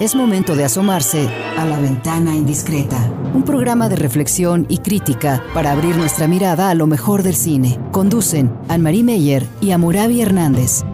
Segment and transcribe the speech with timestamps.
[0.00, 1.28] Es momento de asomarse
[1.58, 2.96] a la ventana indiscreta,
[3.34, 7.78] un programa de reflexión y crítica para abrir nuestra mirada a lo mejor del cine.
[7.92, 10.84] Conducen Anne-Marie Meyer y Amurabi Hernández.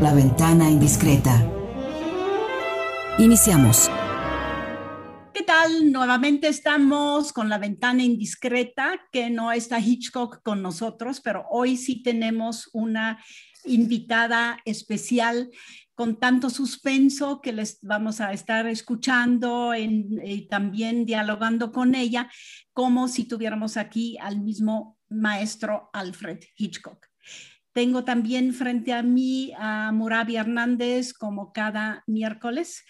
[0.00, 1.44] La ventana indiscreta.
[3.18, 3.90] Iniciamos.
[5.34, 5.90] ¿Qué tal?
[5.90, 12.00] Nuevamente estamos con la ventana indiscreta, que no está Hitchcock con nosotros, pero hoy sí
[12.04, 13.18] tenemos una
[13.64, 15.50] invitada especial
[16.02, 22.28] con tanto suspenso que les vamos a estar escuchando y eh, también dialogando con ella,
[22.72, 27.06] como si tuviéramos aquí al mismo maestro Alfred Hitchcock.
[27.72, 32.82] Tengo también frente a mí a Murabi Hernández, como cada miércoles.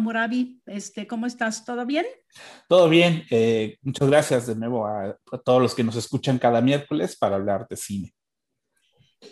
[0.00, 1.64] Murabi, este, ¿cómo estás?
[1.64, 2.06] ¿Todo bien?
[2.68, 3.22] Todo bien.
[3.30, 7.68] Eh, muchas gracias de nuevo a todos los que nos escuchan cada miércoles para hablar
[7.68, 8.12] de cine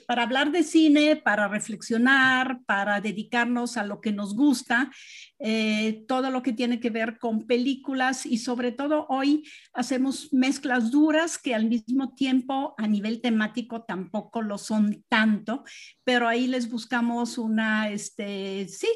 [0.07, 4.91] para hablar de cine, para reflexionar, para dedicarnos a lo que nos gusta,
[5.39, 10.91] eh, todo lo que tiene que ver con películas y sobre todo hoy hacemos mezclas
[10.91, 15.65] duras que al mismo tiempo a nivel temático tampoco lo son tanto,
[16.05, 18.89] pero ahí les buscamos una, este, sí,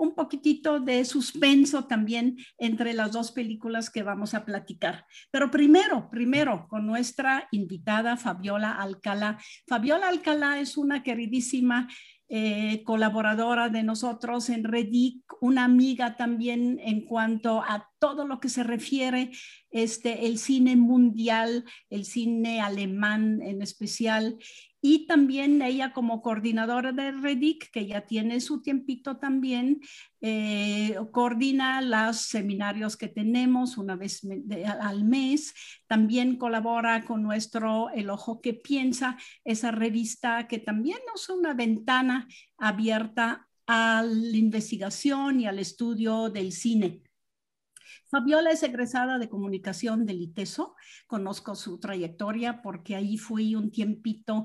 [0.00, 5.04] un poquitito de suspenso también entre las dos películas que vamos a platicar.
[5.30, 9.38] Pero primero, primero, con nuestra invitada Fabiola Alcalá.
[9.68, 11.86] Fabiola Alcalá es una queridísima
[12.30, 18.48] eh, colaboradora de nosotros en Redic, una amiga también en cuanto a todo lo que
[18.48, 19.30] se refiere
[19.70, 24.38] este el cine mundial, el cine alemán en especial
[24.82, 29.80] y también ella como coordinadora de REDIC, que ya tiene su tiempito también,
[30.22, 34.22] eh, coordina los seminarios que tenemos una vez
[34.80, 35.52] al mes,
[35.86, 42.26] también colabora con nuestro El Ojo que Piensa, esa revista que también es una ventana
[42.56, 47.02] abierta a la investigación y al estudio del cine.
[48.10, 50.74] Fabiola es egresada de comunicación del ITESO.
[51.06, 54.44] Conozco su trayectoria porque ahí fui un tiempito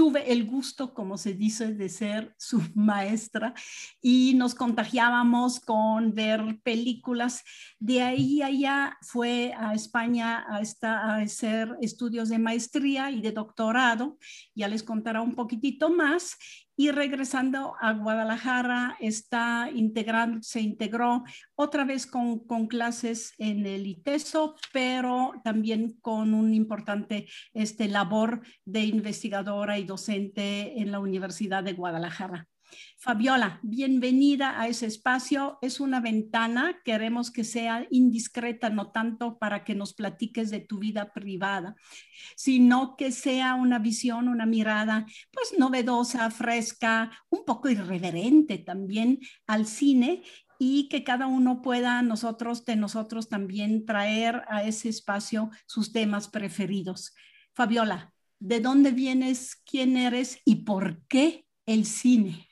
[0.00, 3.52] tuve el gusto, como se dice, de ser su maestra
[4.00, 7.44] y nos contagiábamos con ver películas.
[7.78, 14.16] De ahí allá fue a España a, a hacer estudios de maestría y de doctorado.
[14.54, 16.38] Ya les contará un poquitito más
[16.80, 21.24] y regresando a Guadalajara está integrando, se integró
[21.54, 28.40] otra vez con, con, clases en el ITESO, pero también con un importante este, labor
[28.64, 32.48] de investigadora y docente en la Universidad de Guadalajara.
[32.98, 35.58] Fabiola, bienvenida a ese espacio.
[35.62, 40.78] Es una ventana, queremos que sea indiscreta, no tanto para que nos platiques de tu
[40.78, 41.76] vida privada,
[42.36, 49.66] sino que sea una visión, una mirada, pues novedosa, fresca, un poco irreverente también al
[49.66, 50.22] cine
[50.58, 56.28] y que cada uno pueda nosotros de nosotros también traer a ese espacio sus temas
[56.28, 57.14] preferidos.
[57.54, 59.56] Fabiola, ¿de dónde vienes?
[59.64, 60.38] ¿Quién eres?
[60.44, 62.49] ¿Y por qué el cine?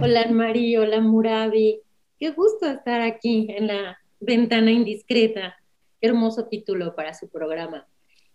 [0.00, 1.80] Hola María, hola Murabi.
[2.18, 5.56] Qué gusto estar aquí en la ventana indiscreta.
[6.00, 7.86] Qué hermoso título para su programa.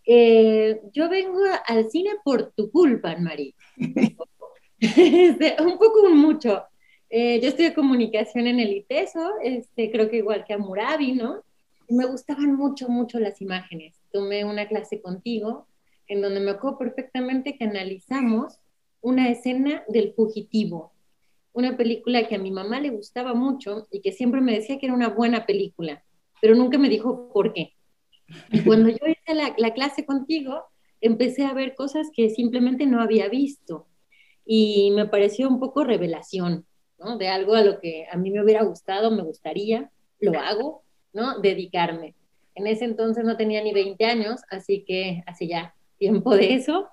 [0.06, 3.54] Eh, yo vengo al cine por tu culpa, María.
[3.78, 6.64] Un poco, un mucho.
[7.10, 11.44] Eh, yo estudié comunicación en el ITESO, este, creo que igual que a Murabi, ¿no?
[11.90, 13.96] me gustaban mucho, mucho las imágenes.
[14.12, 15.68] Tomé una clase contigo
[16.08, 18.60] en donde me acuerdo perfectamente que analizamos
[19.02, 20.92] una escena del fugitivo,
[21.54, 24.86] una película que a mi mamá le gustaba mucho y que siempre me decía que
[24.86, 26.04] era una buena película,
[26.42, 27.74] pero nunca me dijo por qué.
[28.52, 30.64] Y cuando yo hice la, la clase contigo,
[31.02, 33.88] empecé a ver cosas que simplemente no había visto
[34.46, 36.66] y me pareció un poco revelación,
[36.98, 37.18] ¿no?
[37.18, 40.84] De algo a lo que a mí me hubiera gustado, me gustaría, lo hago,
[41.14, 41.40] ¿no?
[41.40, 42.16] Dedicarme.
[42.56, 46.90] En ese entonces no tenía ni 20 años, así que hace ya tiempo de eso.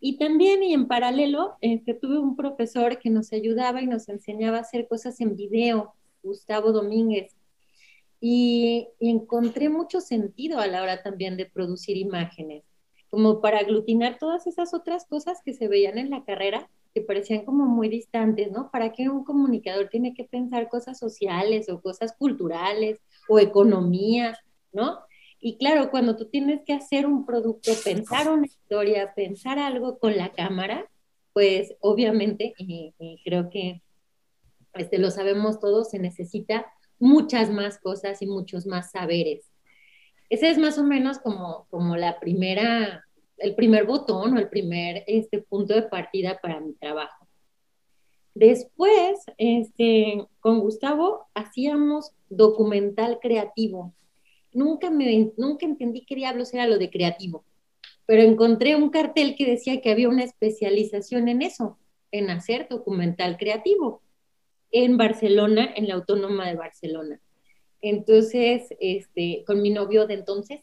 [0.00, 4.56] Y también y en paralelo, este, tuve un profesor que nos ayudaba y nos enseñaba
[4.56, 5.92] a hacer cosas en video,
[6.22, 7.36] Gustavo Domínguez.
[8.18, 12.64] Y, encontré mucho sentido a la hora también de producir imágenes,
[13.10, 17.44] como para aglutinar todas esas otras cosas que se veían en la carrera, que parecían
[17.44, 18.70] como muy distantes, ¿no?
[18.70, 24.36] ¿Para qué un comunicador tiene que pensar cosas sociales o cosas culturales o economía,
[24.72, 24.98] ¿no?
[25.40, 30.16] Y claro, cuando tú tienes que hacer un producto, pensar una historia, pensar algo con
[30.16, 30.90] la cámara,
[31.32, 32.94] pues obviamente, y,
[33.24, 33.82] creo que
[34.74, 36.66] este, lo sabemos todos, se necesita
[36.98, 39.50] muchas más cosas y muchos más saberes.
[40.28, 43.04] Ese es más o menos como, como la primera,
[43.38, 47.26] el primer botón o el primer este, punto de partida para mi trabajo.
[48.34, 53.94] Después, este, con Gustavo hacíamos documental creativo.
[54.52, 57.44] Nunca, me, nunca entendí qué diablos era lo de creativo,
[58.06, 61.78] pero encontré un cartel que decía que había una especialización en eso,
[62.10, 64.02] en hacer documental creativo
[64.72, 67.20] en Barcelona, en la Autónoma de Barcelona.
[67.80, 70.60] Entonces, este, con mi novio de entonces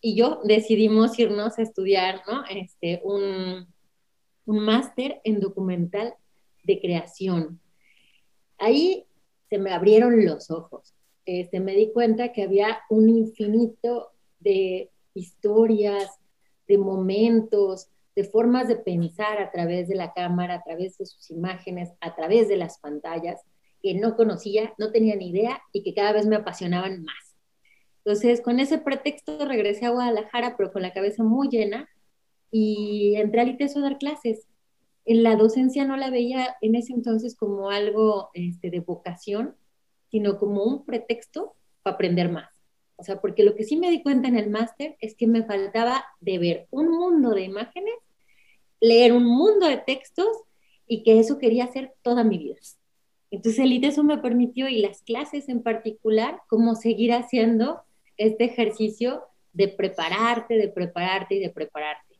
[0.00, 2.44] y yo decidimos irnos a estudiar, ¿no?
[2.48, 3.66] Este, un,
[4.46, 6.14] un máster en documental
[6.64, 7.60] de creación.
[8.58, 9.06] Ahí
[9.50, 10.94] se me abrieron los ojos.
[11.32, 14.10] Este, me di cuenta que había un infinito
[14.40, 16.18] de historias,
[16.66, 17.86] de momentos,
[18.16, 22.16] de formas de pensar a través de la cámara, a través de sus imágenes, a
[22.16, 23.42] través de las pantallas,
[23.80, 27.36] que no conocía, no tenía ni idea y que cada vez me apasionaban más.
[27.98, 31.88] Entonces, con ese pretexto regresé a Guadalajara, pero con la cabeza muy llena,
[32.50, 34.48] y entré al ITESO a dar clases.
[35.04, 39.54] En la docencia no la veía en ese entonces como algo este, de vocación,
[40.10, 42.50] sino como un pretexto para aprender más.
[42.96, 45.44] O sea, porque lo que sí me di cuenta en el máster es que me
[45.44, 47.94] faltaba de ver un mundo de imágenes,
[48.80, 50.28] leer un mundo de textos
[50.86, 52.56] y que eso quería hacer toda mi vida.
[53.30, 57.82] Entonces el ITESO me permitió y las clases en particular, como seguir haciendo
[58.16, 59.22] este ejercicio
[59.52, 62.16] de prepararte, de prepararte y de prepararte.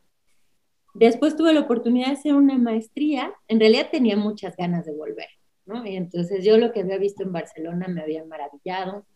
[0.95, 5.29] Después tuve la oportunidad de hacer una maestría, en realidad tenía muchas ganas de volver,
[5.71, 5.87] ¿no?
[5.87, 9.07] Y entonces yo lo que había visto en Barcelona me había maravillado,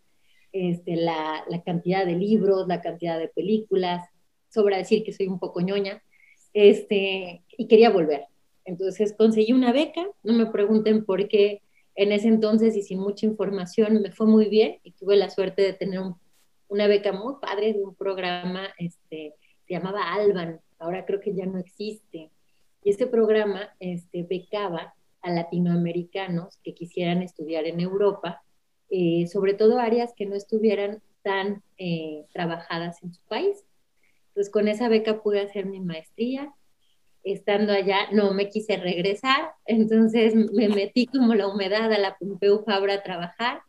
[0.52, 4.08] este, la, la, cantidad de libros, la cantidad de películas,
[4.48, 6.02] sobra decir que soy un poco ñoña,
[6.52, 8.26] este, y quería volver.
[8.64, 11.62] Entonces conseguí una beca, no me pregunten por qué
[11.96, 15.62] en ese entonces y sin mucha información me fue muy bien y tuve la suerte
[15.62, 16.00] de tener
[16.68, 19.34] una beca muy padre de un programa, este,
[19.66, 22.30] se llamaba Alban, ahora creo que ya no existe.
[22.82, 28.44] Y ese programa este, becaba a latinoamericanos que quisieran estudiar en Europa
[28.96, 33.64] eh, sobre todo áreas que no estuvieran tan eh, trabajadas en su país.
[34.28, 36.54] Entonces, con esa beca pude hacer mi maestría.
[37.24, 42.62] Estando allá, no me quise regresar, entonces me metí como la humedad a la Pompeu
[42.64, 43.62] Fabra a trabajar.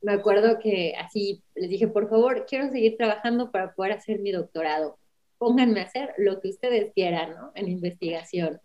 [0.00, 4.32] Me acuerdo que así les dije, por favor, quiero seguir trabajando para poder hacer mi
[4.32, 4.98] doctorado.
[5.38, 7.52] Pónganme a hacer lo que ustedes quieran, ¿no?
[7.54, 8.60] En investigación.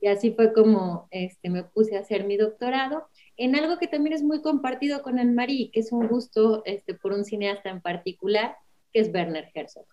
[0.00, 4.14] Y así fue como este, me puse a hacer mi doctorado en algo que también
[4.14, 8.56] es muy compartido con Anne-Marie, que es un gusto este, por un cineasta en particular,
[8.92, 9.86] que es Werner Herzog.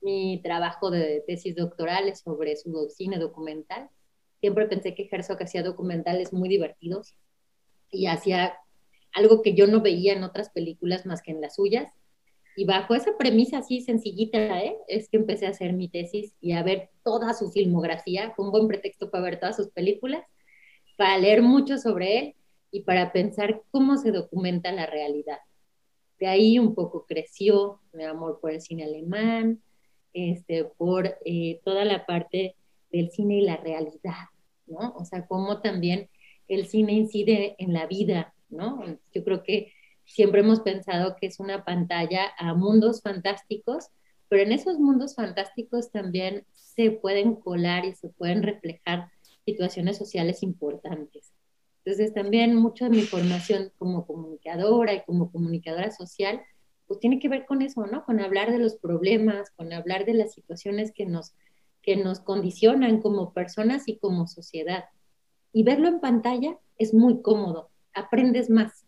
[0.00, 3.90] Mi trabajo de tesis doctoral es sobre su cine documental.
[4.40, 7.14] Siempre pensé que Herzog hacía documentales muy divertidos
[7.90, 8.54] y hacía
[9.12, 11.92] algo que yo no veía en otras películas más que en las suyas.
[12.60, 14.76] Y bajo esa premisa así sencillita, ¿eh?
[14.86, 18.34] es que empecé a hacer mi tesis y a ver toda su filmografía.
[18.36, 20.22] Fue un buen pretexto para ver todas sus películas,
[20.98, 22.34] para leer mucho sobre él
[22.70, 25.38] y para pensar cómo se documenta la realidad.
[26.18, 29.62] De ahí un poco creció mi amor por el cine alemán,
[30.12, 32.56] este, por eh, toda la parte
[32.92, 34.28] del cine y la realidad,
[34.66, 34.92] ¿no?
[34.98, 36.10] O sea, cómo también
[36.46, 38.84] el cine incide en la vida, ¿no?
[39.14, 39.72] Yo creo que
[40.10, 43.88] siempre hemos pensado que es una pantalla a mundos fantásticos,
[44.28, 49.08] pero en esos mundos fantásticos también se pueden colar y se pueden reflejar
[49.44, 51.32] situaciones sociales importantes.
[51.84, 56.40] Entonces también mucho de mi formación como comunicadora y como comunicadora social,
[56.86, 58.04] pues tiene que ver con eso, ¿no?
[58.04, 61.34] Con hablar de los problemas, con hablar de las situaciones que nos,
[61.82, 64.84] que nos condicionan como personas y como sociedad.
[65.52, 68.84] Y verlo en pantalla es muy cómodo, aprendes más,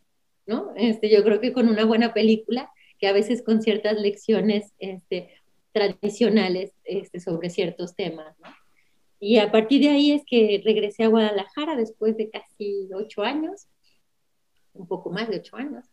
[0.53, 0.73] ¿no?
[0.77, 5.31] Este, yo creo que con una buena película, que a veces con ciertas lecciones este,
[5.73, 8.51] tradicionales este, sobre ciertos temas, ¿no?
[9.19, 13.69] Y a partir de ahí es que regresé a Guadalajara después de casi ocho años,
[14.75, 15.87] un poco más de ocho años,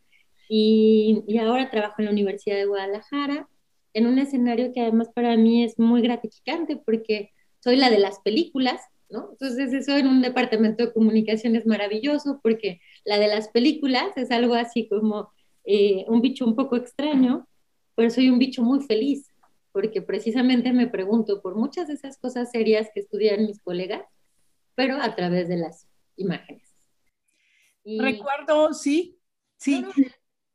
[0.49, 3.47] y, y, ahora trabajo en la Universidad de Guadalajara,
[3.93, 8.19] en un escenario que además para mí es muy gratificante porque soy la de las
[8.19, 9.29] películas, ¿no?
[9.31, 14.31] Entonces eso en un departamento de comunicación es maravilloso porque la de las películas es
[14.31, 15.31] algo así como
[15.65, 17.47] eh, un bicho un poco extraño,
[17.95, 19.29] pero soy un bicho muy feliz
[19.71, 24.03] porque precisamente me pregunto por muchas de esas cosas serias que estudian mis colegas,
[24.75, 26.75] pero a través de las imágenes.
[27.85, 29.19] Recuerdo, sí,
[29.57, 29.85] sí.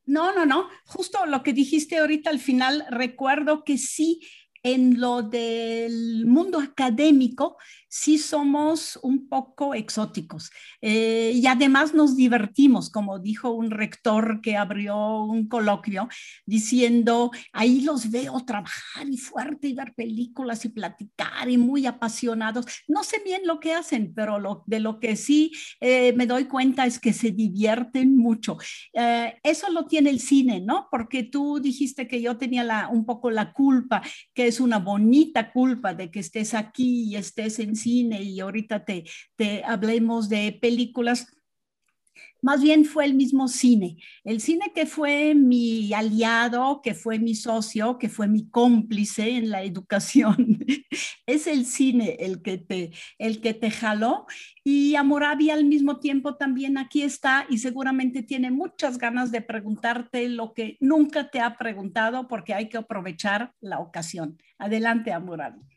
[0.06, 4.20] No, no, no, justo lo que dijiste ahorita al final, recuerdo que sí,
[4.62, 7.56] en lo del mundo académico,
[7.94, 10.50] sí somos un poco exóticos.
[10.80, 16.08] Eh, y además nos divertimos, como dijo un rector que abrió un coloquio,
[16.44, 22.66] diciendo, ahí los veo trabajar y fuerte y ver películas y platicar y muy apasionados.
[22.88, 26.86] No sé bien lo que hacen, pero de lo que sí eh, me doy cuenta
[26.86, 28.58] es que se divierten mucho.
[28.92, 30.88] Eh, eso lo tiene el cine, ¿no?
[30.90, 34.02] Porque tú dijiste que yo tenía un poco la culpa,
[34.34, 38.85] que es una bonita culpa de que estés aquí y estés en cine y ahorita
[38.85, 39.05] te,
[39.37, 41.26] te hablemos de películas
[42.45, 43.97] más bien fue el mismo cine.
[44.23, 49.49] El cine que fue mi aliado, que fue mi socio, que fue mi cómplice en
[49.49, 50.59] la educación.
[51.26, 54.26] es el cine el que te, el que te jaló.
[54.62, 60.29] Y Amorabi al mismo tiempo también aquí está y seguramente tiene muchas ganas de preguntarte
[60.29, 64.37] lo que nunca te ha preguntado porque hay que aprovechar la ocasión.
[64.59, 65.74] Adelante, Amorabi.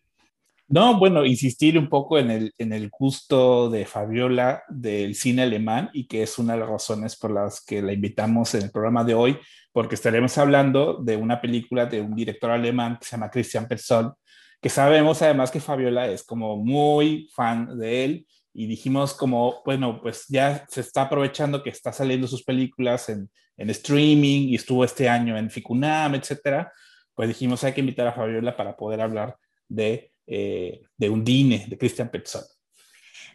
[0.69, 5.89] No, bueno, insistir un poco en el, en el gusto de Fabiola del cine alemán
[5.93, 9.05] y que es una de las razones por las que la invitamos en el programa
[9.05, 9.39] de hoy,
[9.71, 14.13] porque estaremos hablando de una película de un director alemán que se llama Christian Persson,
[14.61, 20.01] que sabemos además que Fabiola es como muy fan de él y dijimos como, bueno,
[20.01, 24.83] pues ya se está aprovechando que está saliendo sus películas en, en streaming y estuvo
[24.83, 26.73] este año en Ficunam, etcétera,
[27.13, 29.37] pues dijimos hay que invitar a Fabiola para poder hablar
[29.69, 32.45] de eh, de Undine, de Christian Petzold.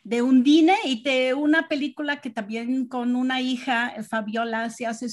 [0.05, 5.07] De Undine y de una película que también con una hija, Fabiola, se hace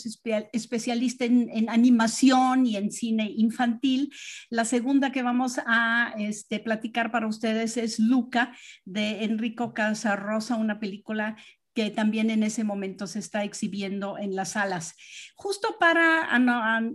[0.52, 4.12] especialista en, animación y en cine infantil.
[4.50, 10.80] La segunda que vamos a este, platicar para ustedes es Luca, de Enrico Casarosa, una
[10.80, 11.38] película
[11.90, 14.96] también en ese momento se está exhibiendo en las salas.
[15.36, 16.28] Justo para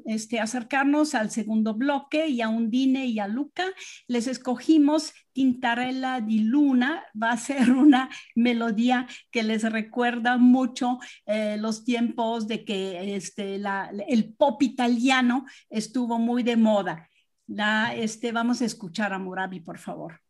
[0.05, 3.65] este, acercarnos al segundo bloque y a Undine y a Luca,
[4.07, 7.05] les escogimos Tintarella di Luna.
[7.21, 13.61] Va a ser una melodía que les recuerda mucho eh, los tiempos de que este,
[14.09, 17.09] el pop italiano estuvo muy de moda.
[17.47, 20.21] La, este, vamos a escuchar a Murabi, por favor.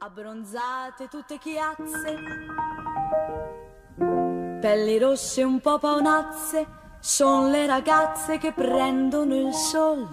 [0.00, 2.16] abbronzate tutte chiazze,
[4.58, 6.66] pelli rosse un po' paonazze,
[7.00, 10.06] son le ragazze che prendono il sol,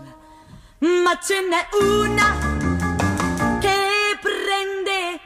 [0.79, 2.35] ma ce n'è una
[3.59, 5.19] che prende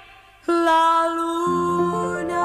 [0.46, 2.38] la luna,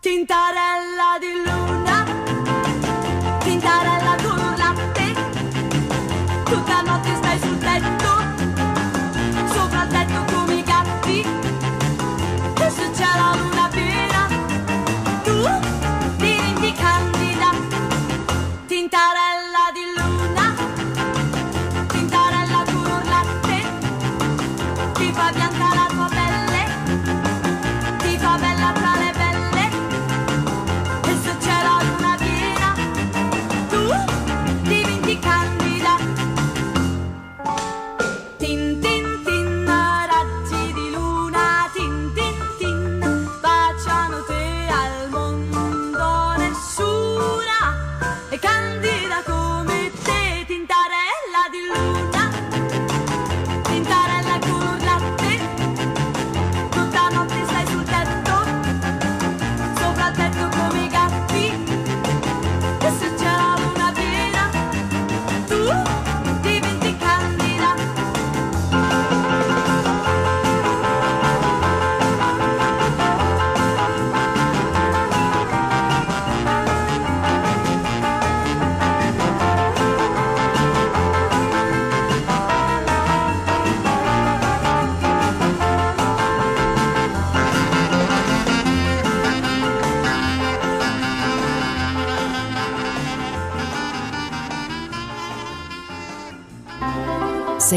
[0.00, 2.04] tintarella di luna,
[3.40, 5.14] tintarella con latte,
[6.44, 7.25] tutta notte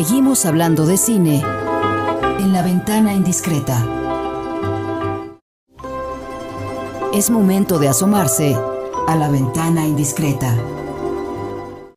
[0.01, 1.41] Seguimos hablando de cine
[2.39, 3.85] en la ventana indiscreta.
[7.13, 8.55] Es momento de asomarse
[9.09, 10.55] a la ventana indiscreta.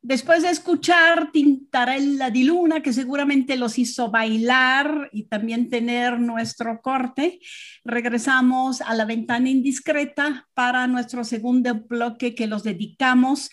[0.01, 6.81] Después de escuchar Tintarella di Luna, que seguramente los hizo bailar y también tener nuestro
[6.81, 7.39] corte,
[7.85, 13.49] regresamos a la ventana indiscreta para nuestro segundo bloque que los dedicamos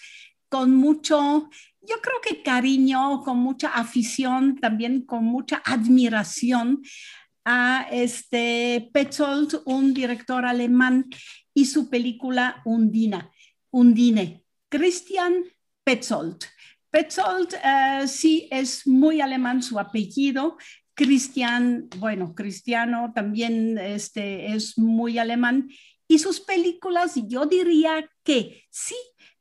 [0.49, 1.49] con mucho
[1.91, 6.83] yo creo que cariño, con mucha afición, también con mucha admiración
[7.45, 11.07] a este Petzold, un director alemán,
[11.53, 13.31] y su película Undina,
[13.71, 14.45] Undine.
[14.69, 15.45] Christian
[15.83, 16.45] Petzold.
[16.91, 20.59] Petzold eh, sí es muy alemán su apellido.
[20.95, 25.69] Cristian, bueno, Cristiano también este, es muy alemán
[26.11, 28.97] y sus películas, yo diría que sí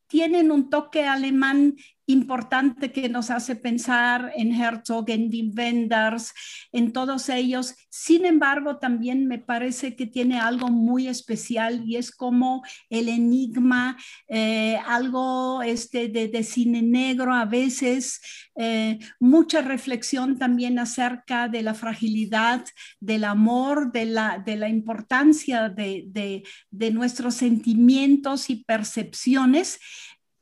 [0.06, 1.76] tienen un toque alemán
[2.10, 6.34] importante que nos hace pensar en Herzog, en Wenders,
[6.72, 7.76] en todos ellos.
[7.90, 13.96] Sin embargo, también me parece que tiene algo muy especial y es como el enigma,
[14.28, 18.22] eh, algo este, de, cine negro a veces,
[18.56, 22.66] eh, mucha reflexión también acerca de la fragilidad
[23.00, 29.80] del amor, de la, de la importancia de, de nuestros sentimientos y percepciones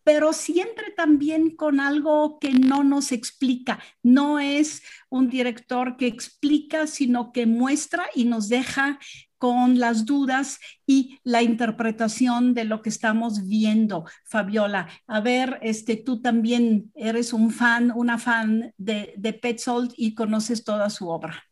[0.08, 3.78] pero siempre también con algo que no nos explica.
[4.02, 9.00] No es un director que explica, sino que muestra y nos deja
[9.38, 14.06] con las dudas y la interpretación de lo que estamos viendo.
[14.24, 20.16] Fabiola, a ver, este, tú también eres un fan, una fan de, de Petzold y
[20.16, 21.44] conoces toda su obra.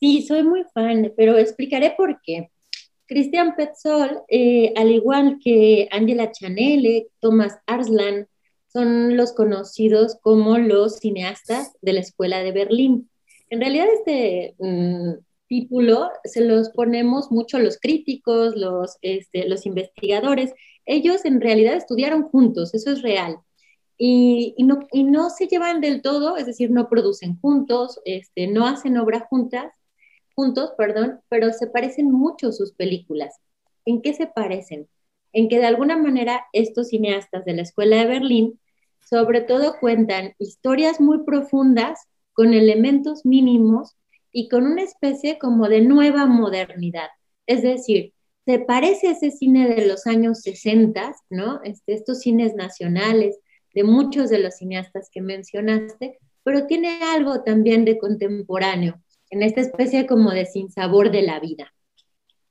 [0.00, 2.50] Sí, soy muy fan, pero explicaré por qué.
[3.08, 8.28] Christian Petzold, eh, al igual que Angela Chanele, Thomas Arslan,
[8.70, 13.10] son los conocidos como los cineastas de la Escuela de Berlín.
[13.48, 15.14] En realidad este mm,
[15.48, 20.52] título se los ponemos mucho los críticos, los, este, los investigadores.
[20.84, 23.38] Ellos en realidad estudiaron juntos, eso es real.
[23.96, 28.66] Y, no, y no se llevan del todo, es decir, no producen juntos, este, no
[28.66, 29.72] hacen obra juntas,
[30.38, 33.40] juntos, perdón, pero se parecen mucho sus películas.
[33.84, 34.88] ¿En qué se parecen?
[35.32, 38.60] En que de alguna manera estos cineastas de la Escuela de Berlín
[39.00, 41.98] sobre todo cuentan historias muy profundas
[42.34, 43.96] con elementos mínimos
[44.30, 47.08] y con una especie como de nueva modernidad.
[47.48, 48.14] Es decir,
[48.46, 51.60] se parece a ese cine de los años 60, ¿no?
[51.64, 53.40] Este, estos cines nacionales
[53.74, 59.60] de muchos de los cineastas que mencionaste, pero tiene algo también de contemporáneo en esta
[59.60, 61.72] especie como de sinsabor de la vida.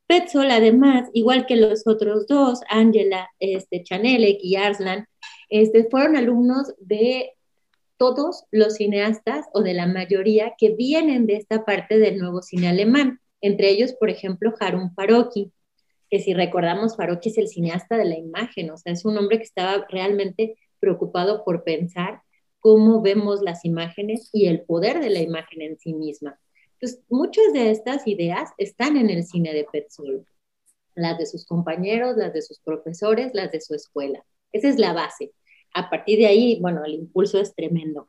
[0.07, 5.05] Petzold, además, igual que los otros dos, Angela este, Chanelek y Arslan,
[5.49, 7.33] este, fueron alumnos de
[7.97, 12.69] todos los cineastas o de la mayoría que vienen de esta parte del nuevo cine
[12.69, 15.51] alemán, entre ellos, por ejemplo, Harun Farocki,
[16.09, 19.37] que si recordamos, Farocki es el cineasta de la imagen, o sea, es un hombre
[19.37, 22.21] que estaba realmente preocupado por pensar
[22.59, 26.39] cómo vemos las imágenes y el poder de la imagen en sí misma.
[27.09, 30.25] Muchas de estas ideas están en el cine de Petzold,
[30.95, 34.23] las de sus compañeros, las de sus profesores, las de su escuela.
[34.51, 35.33] Esa es la base.
[35.73, 38.07] A partir de ahí, bueno, el impulso es tremendo.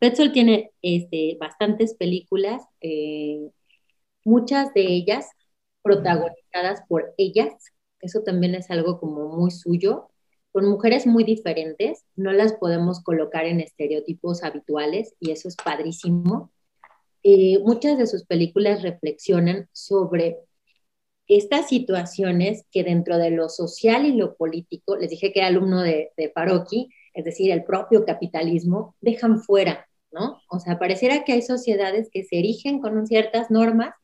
[0.00, 3.50] Petzold tiene este, bastantes películas, eh,
[4.24, 5.28] muchas de ellas
[5.82, 7.52] protagonizadas por ellas,
[8.00, 10.10] eso también es algo como muy suyo,
[10.52, 16.50] con mujeres muy diferentes, no las podemos colocar en estereotipos habituales y eso es padrísimo.
[17.22, 20.38] Eh, muchas de sus películas reflexionan sobre
[21.28, 25.80] estas situaciones que dentro de lo social y lo político, les dije que era alumno
[25.80, 26.32] de, de
[27.14, 30.40] es decir, el propio capitalismo, dejan fuera, ¿no?
[30.48, 33.94] O sea, pareciera que hay sociedades que se erigen con ciertas normas,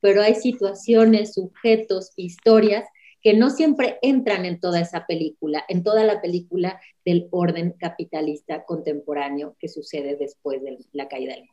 [0.00, 2.84] pero hay situaciones, sujetos, historias
[3.22, 8.64] que no siempre entran en toda esa película, en toda la película del orden capitalista
[8.64, 11.48] contemporáneo que sucede después de la caída del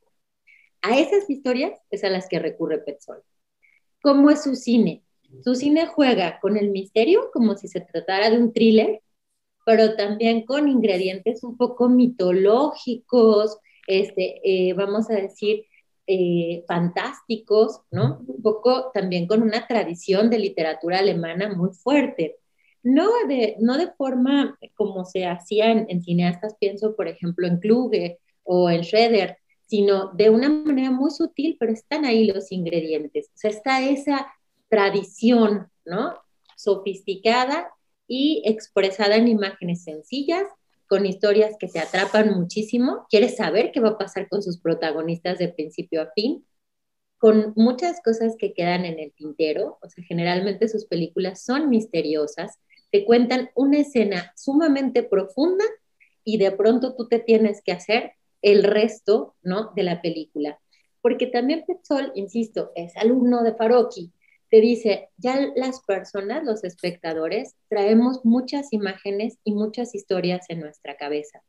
[0.84, 3.24] a esas historias es a las que recurre Petzold.
[4.02, 5.04] ¿Cómo es su cine?
[5.44, 9.02] Su cine juega con el misterio como si se tratara de un thriller,
[9.66, 15.66] pero también con ingredientes un poco mitológicos, este, eh, vamos a decir,
[16.06, 18.22] eh, fantásticos, ¿no?
[18.28, 22.36] Un poco también con una tradición de literatura alemana muy fuerte.
[22.84, 27.60] No de, no de forma como se hacía en, en cineastas, pienso por ejemplo en
[27.60, 33.28] Kluge o en Schroeder, sino de una manera muy sutil, pero están ahí los ingredientes.
[33.28, 34.34] O sea, está esa
[34.70, 36.16] tradición, ¿no?
[36.58, 37.72] Sofisticada
[38.08, 40.48] y expresada en imágenes sencillas,
[40.88, 43.08] con historias que te atrapan muchísimo.
[43.10, 46.46] Quieres saber qué va a pasar con sus protagonistas de principio a fin,
[47.18, 49.80] con muchas cosas que quedan en el tintero.
[49.82, 52.60] O sea, generalmente sus películas son misteriosas,
[52.92, 55.66] te cuentan una escena sumamente profunda
[56.24, 59.72] y de pronto tú te tienes que hacer el resto, ¿no?
[59.76, 60.60] De la película.
[61.02, 64.14] Porque también Petzol, insisto, es alumno de Farocchi,
[64.54, 70.96] te dice, ya las personas, los espectadores, traemos muchas imágenes y muchas historias en nuestra
[70.96, 71.42] cabeza.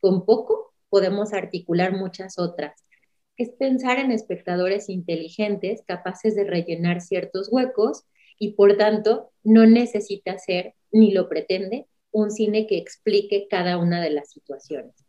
[0.00, 2.84] Con poco podemos articular muchas otras.
[3.36, 8.06] Es pensar en espectadores inteligentes, capaces de rellenar ciertos huecos
[8.40, 14.02] y por tanto no necesita ser, ni lo pretende, un cine que explique cada una
[14.02, 15.07] de las situaciones.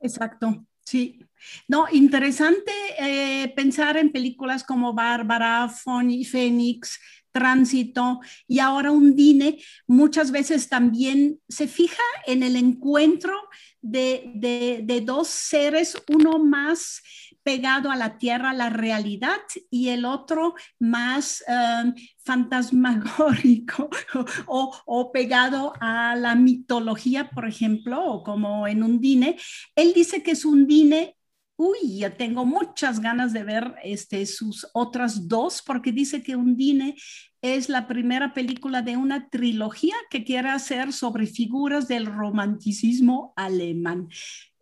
[0.00, 0.66] Exacto.
[0.84, 1.20] Sí,
[1.68, 6.98] no, interesante eh, pensar en películas como Bárbara, Fénix,
[7.32, 13.34] Tránsito y ahora Undine, muchas veces también se fija en el encuentro
[13.80, 17.02] de, dos seres, uno más
[17.42, 19.38] pegado a la tierra, la realidad,
[19.70, 23.88] y el otro más um, fantasmagórico
[24.46, 29.36] o, o, pegado a la mitología, por ejemplo, o como en Undine.
[29.74, 31.16] Él dice que es Undine
[31.60, 36.96] uy, ya tengo muchas ganas de ver este, sus otras dos, porque dice que Undine
[37.42, 44.08] es la primera película de una trilogía que quiere hacer sobre figuras del romanticismo alemán.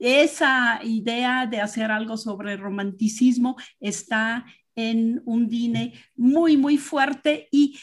[0.00, 7.78] Esa idea de hacer algo sobre romanticismo está en Undine muy, muy fuerte y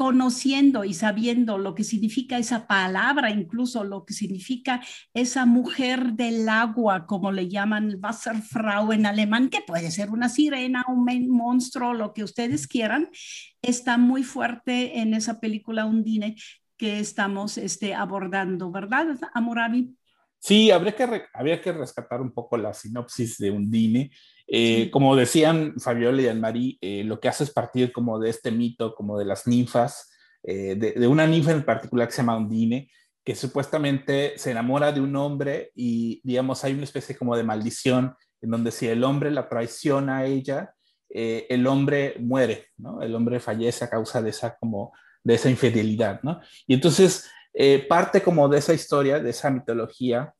[0.00, 4.80] conociendo y sabiendo lo que significa esa palabra, incluso lo que significa
[5.12, 10.86] esa mujer del agua, como le llaman Wasserfrau en alemán, que puede ser una sirena,
[10.88, 13.10] un monstruo, lo que ustedes quieran,
[13.60, 16.34] está muy fuerte en esa película Undine
[16.78, 19.94] que estamos este, abordando, ¿verdad, Amurabi?
[20.38, 24.10] Sí, habría que, habría que rescatar un poco la sinopsis de Undine.
[24.52, 28.50] Eh, como decían Fabiola y Anne-Marie, eh, lo que hace es partir como de este
[28.50, 30.10] mito, como de las ninfas,
[30.42, 32.90] eh, de, una ninfa en particular que se llama Undine,
[33.24, 38.16] que supuestamente se enamora de un hombre y, digamos, hay una especie como de maldición
[38.42, 40.74] en donde si el hombre la traiciona a ella,
[41.12, 43.02] el hombre muere, ¿no?
[43.02, 46.20] El hombre fallece a causa de esa como de esa infidelidad.
[46.66, 47.28] Y entonces
[47.88, 50.32] parte como de esa historia, de esa mitología,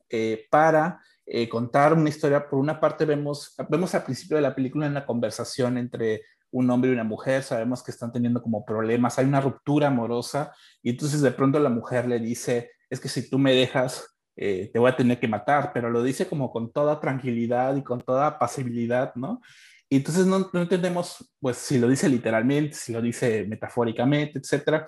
[0.48, 1.00] para
[1.32, 2.48] eh, contar una historia.
[2.48, 6.90] Por una parte vemos, vemos al principio de la película una conversación entre un hombre
[6.90, 11.20] y una mujer, sabemos que están teniendo como problemas, hay una ruptura amorosa y entonces
[11.20, 14.90] de pronto la mujer le dice, es que si tú me dejas, eh, te voy
[14.90, 19.14] a tener que matar, pero lo dice como con toda tranquilidad y con toda pasibilidad,
[19.14, 19.40] ¿no?
[19.88, 24.86] Y entonces no, no entendemos, pues, si lo dice literalmente, si lo dice metafóricamente, etcétera.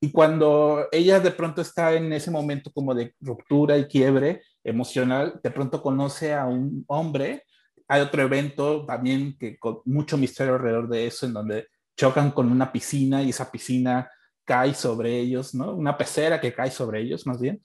[0.00, 5.40] Y cuando ella de pronto está en ese momento como de ruptura y quiebre, emocional,
[5.42, 7.44] de pronto conoce a un hombre.
[7.86, 12.50] Hay otro evento también que con mucho misterio alrededor de eso, en donde chocan con
[12.50, 14.10] una piscina y esa piscina
[14.44, 15.74] cae sobre ellos, ¿no?
[15.74, 17.60] Una pecera que cae sobre ellos, más bien.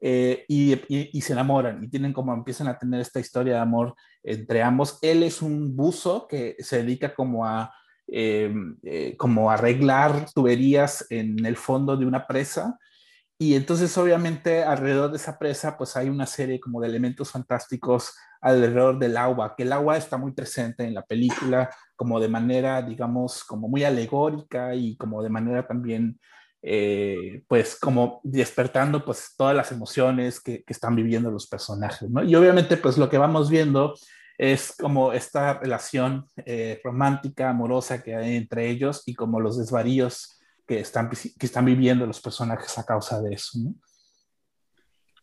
[0.00, 3.94] Eh, y, y, se enamoran y tienen como empiezan a tener esta historia de amor
[4.24, 4.98] entre ambos.
[5.00, 7.72] Él es un buzo que se dedica como a
[8.08, 12.78] eh, eh, como arreglar tuberías en el fondo de una presa
[13.42, 18.14] y entonces, obviamente, alrededor de esa presa, pues hay una serie como de elementos fantásticos
[18.40, 22.80] alrededor del agua, que el agua está muy presente en la película, como de manera,
[22.82, 26.20] digamos, como muy alegórica y como de manera también,
[26.62, 32.08] eh, pues, como despertando, pues, todas las emociones que, están viviendo los personajes.
[32.24, 33.94] Y obviamente, pues, lo que vamos viendo
[34.38, 40.38] es como esta relación eh, romántica, amorosa que hay entre ellos y como los desvaríos
[40.72, 43.58] que están, que están viviendo los personajes a causa de eso.
[43.58, 43.74] ¿no?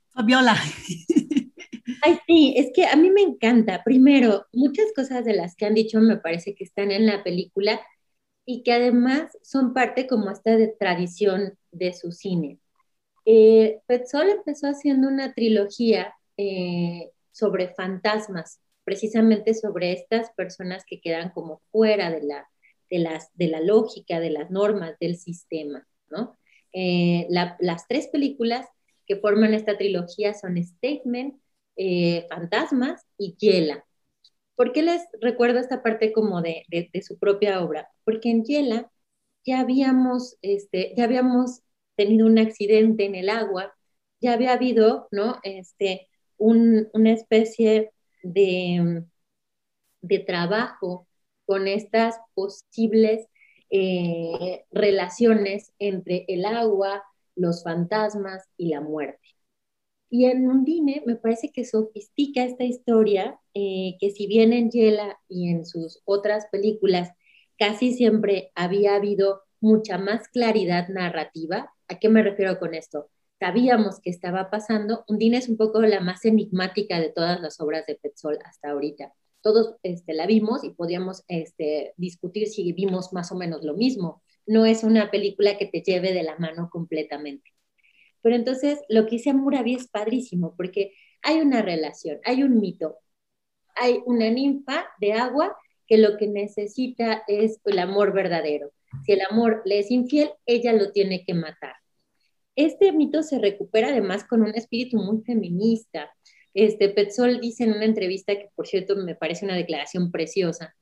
[0.09, 0.55] Fabiola.
[2.01, 3.83] Ay, sí, es que a mí me encanta.
[3.83, 7.81] Primero, muchas cosas de las que han dicho me parece que están en la película
[8.45, 12.59] y que además son parte como esta de tradición de su cine.
[13.25, 21.31] Eh, Petzol empezó haciendo una trilogía eh, sobre fantasmas, precisamente sobre estas personas que quedan
[21.31, 22.47] como fuera de la,
[22.89, 26.37] de, las, de la lógica, de las normas del sistema, ¿no?
[26.73, 28.67] Eh, las tres películas
[29.07, 31.39] que forman esta trilogía son Statement,
[31.75, 33.85] eh, Fantasmas y Yela.
[34.55, 37.89] ¿Por qué les recuerdo esta parte como de, de, su propia obra?
[38.03, 38.91] Porque en Yela
[39.45, 41.61] ya habíamos, este, ya habíamos
[41.95, 43.73] tenido un accidente en el agua,
[44.21, 45.39] ya había habido, ¿no?
[45.43, 49.05] Este, un, una especie de,
[50.01, 51.07] de trabajo
[51.49, 53.27] con estas posibles
[53.71, 57.03] eh, relaciones entre el agua,
[57.35, 59.29] los fantasmas y la muerte.
[60.11, 65.19] Y en Undine me parece que sofistica esta historia, eh, que si bien en Yela
[65.27, 67.13] y en sus otras películas
[67.57, 73.09] casi siempre había habido mucha más claridad narrativa, ¿a qué me refiero con esto?
[73.39, 75.03] Sabíamos que estaba pasando.
[75.07, 79.15] Undine es un poco la más enigmática de todas las obras de Petzol hasta ahorita
[79.41, 84.21] todos este, la vimos y podíamos este, discutir si vimos más o menos lo mismo.
[84.45, 87.51] No es una película que te lleve de la mano completamente.
[88.21, 92.97] Pero entonces lo que dice Murabi es padrísimo porque hay una relación, hay un mito,
[93.75, 95.55] hay una ninfa de agua
[95.87, 98.71] que lo que necesita es el amor verdadero.
[99.05, 101.75] Si el amor le es infiel, ella lo tiene que matar.
[102.55, 106.11] Este mito se recupera además con un espíritu muy feminista,
[106.53, 110.75] Este, Petzol dice en una entrevista, que por cierto me parece una declaración preciosa,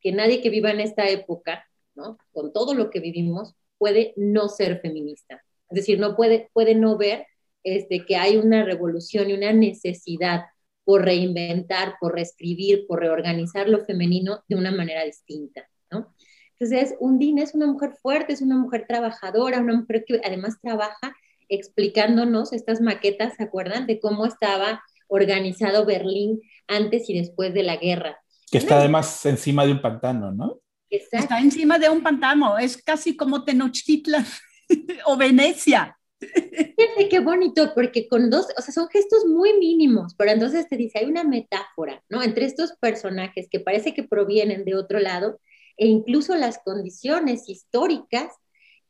[0.00, 2.18] que nadie que viva en esta época, ¿no?
[2.32, 5.42] con todo lo que vivimos, puede no ser feminista.
[5.70, 7.26] Es decir, no puede, puede no ver
[7.62, 10.42] este, que hay una revolución y una necesidad
[10.84, 15.68] por reinventar, por reescribir, por reorganizar lo femenino de una manera distinta.
[15.90, 16.14] ¿no?
[16.58, 21.14] Entonces, Undine es una mujer fuerte, es una mujer trabajadora, una mujer que además trabaja
[21.48, 23.86] explicándonos estas maquetas, ¿se acuerdan?
[23.86, 24.82] De cómo estaba
[25.12, 28.18] organizado Berlín antes y después de la guerra.
[28.50, 30.60] Que está además encima de un pantano, ¿no?
[30.90, 34.26] Está encima de un pantano, es casi como Tenochtitlan
[35.06, 35.96] o Venecia.
[36.20, 40.76] Fíjate qué bonito, porque con dos, o sea, son gestos muy mínimos, pero entonces te
[40.76, 42.22] dice, hay una metáfora, ¿no?
[42.22, 45.40] Entre estos personajes que parece que provienen de otro lado,
[45.76, 48.32] e incluso las condiciones históricas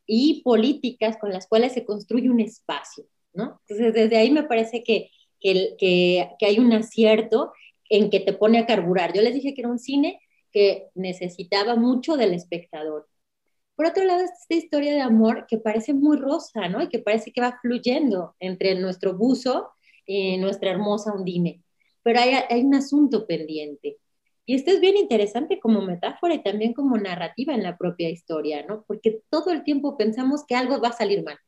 [0.06, 3.60] y políticas con las cuales se construye un espacio, ¿no?
[3.66, 5.10] Entonces, desde ahí me parece que,
[5.42, 7.52] que, que, hay un acierto
[7.88, 9.12] en que te pone a carburar.
[9.12, 10.20] Yo les dije que era un cine
[10.52, 13.08] que necesitaba mucho del espectador.
[13.74, 16.82] Por otro lado, esta historia de amor que parece muy rosa, ¿no?
[16.82, 19.70] Y que parece que va fluyendo entre nuestro buzo
[20.06, 21.62] y nuestra hermosa Undine.
[22.02, 23.98] Pero hay, hay un asunto pendiente.
[24.44, 28.64] Y esto es bien interesante como metáfora y también como narrativa en la propia historia,
[28.66, 28.84] ¿no?
[28.86, 31.38] Porque todo el tiempo pensamos que algo va a salir mal.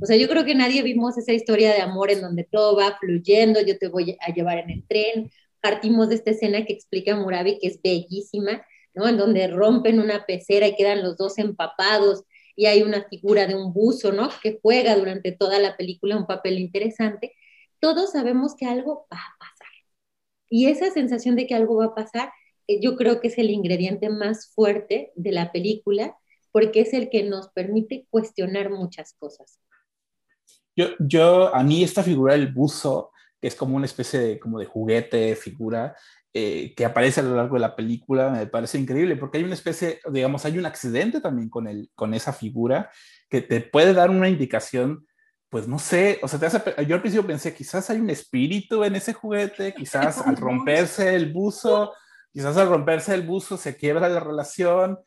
[0.00, 2.96] O sea, yo creo que nadie vimos esa historia de amor en donde todo va
[2.98, 5.30] fluyendo, yo te voy a llevar en el tren.
[5.60, 9.08] Partimos de esta escena que explica Murabi, que es bellísima, ¿no?
[9.08, 12.24] En donde rompen una pecera y quedan los dos empapados
[12.56, 14.28] y hay una figura de un buzo, ¿no?
[14.42, 17.32] Que juega durante toda la película un papel interesante.
[17.80, 19.68] Todos sabemos que algo va a pasar.
[20.50, 22.30] Y esa sensación de que algo va a pasar
[22.66, 26.16] eh, yo creo que es el ingrediente más fuerte de la película
[26.52, 29.58] porque es el que nos permite cuestionar muchas cosas.
[30.76, 34.58] Yo, yo a mí esta figura del buzo, que es como una especie de, como
[34.58, 35.96] de juguete, figura,
[36.32, 39.54] eh, que aparece a lo largo de la película, me parece increíble, porque hay una
[39.54, 42.90] especie, digamos, hay un accidente también con, el, con esa figura
[43.28, 45.06] que te puede dar una indicación
[45.48, 48.82] pues no sé, o sea, te hace, yo al principio pensé, quizás hay un espíritu
[48.82, 51.92] en ese juguete, quizás al romperse el buzo,
[52.34, 54.98] Quizás al romperse el buzo se quiebra la relación,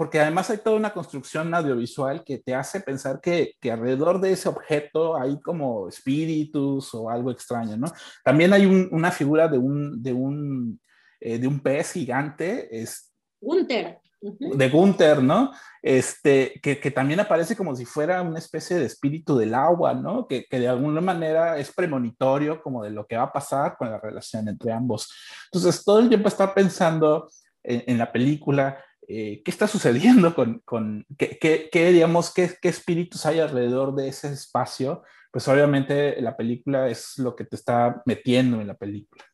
[0.00, 4.32] porque además hay toda una construcción audiovisual que te hace pensar que, que alrededor de
[4.32, 7.92] ese objeto hay como espíritus o algo extraño, ¿no?
[8.24, 10.80] También hay una figura de un, de un,
[11.20, 12.80] eh, de un pez gigante.
[12.80, 15.52] Es, Gunther de Gunther, ¿no?
[15.82, 20.26] Este, que, que, también aparece como si fuera una especie de espíritu del agua, ¿no?
[20.26, 23.90] Que, que, de alguna manera es premonitorio como de lo que va a pasar con
[23.90, 25.12] la relación entre ambos.
[25.52, 27.28] Entonces, todo el tiempo estar pensando
[27.62, 33.26] en, la película, eh, ¿qué está sucediendo con, con qué, qué, digamos, qué, qué espíritus
[33.26, 35.02] hay alrededor de ese espacio?
[35.32, 39.24] Pues obviamente la película es lo que te está metiendo en la película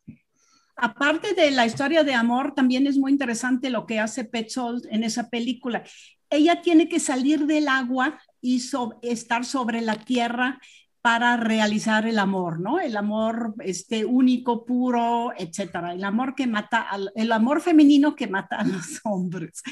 [0.76, 5.04] aparte de la historia de amor, también es muy interesante lo que hace Petzold en
[5.04, 5.82] esa película.
[6.30, 8.62] Ella tiene que salir del agua y
[9.02, 10.60] estar sobre la tierra
[11.06, 12.80] para realizar el amor, ¿no?
[12.80, 15.94] El amor este, único, puro, etcétera.
[15.94, 19.62] El amor que mata, el amor femenino que mata a los hombres.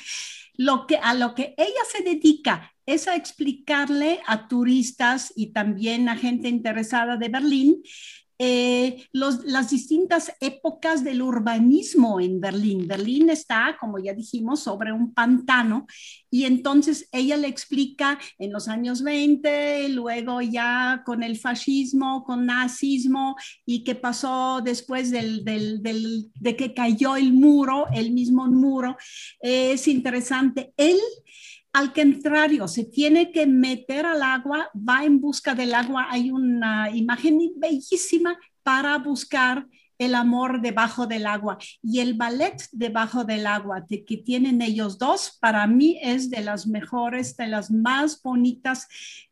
[0.57, 6.09] Lo que, a lo que ella se dedica es a explicarle a turistas y también
[6.09, 7.83] a gente interesada de Berlín
[8.39, 12.87] eh, las distintas épocas del urbanismo en Berlín.
[12.87, 15.87] Berlín está, como ya dijimos, sobre un pantano
[16.31, 22.47] y entonces ella le explica en los años 20, luego ya con el fascismo, con
[22.47, 28.97] nazismo y qué pasó después del, de que cayó el muro, el mismo muro.
[29.41, 30.73] es interesante.
[30.77, 30.99] Él
[31.75, 36.07] al contrario, se tiene que meter al agua, va en busca del agua.
[36.09, 39.67] Hay una imagen bellísima para buscar
[39.99, 45.39] el amor debajo del agua y el ballet debajo del agua que tienen ellos dos,
[45.41, 48.89] para mí es de las mejores, de las más bonitas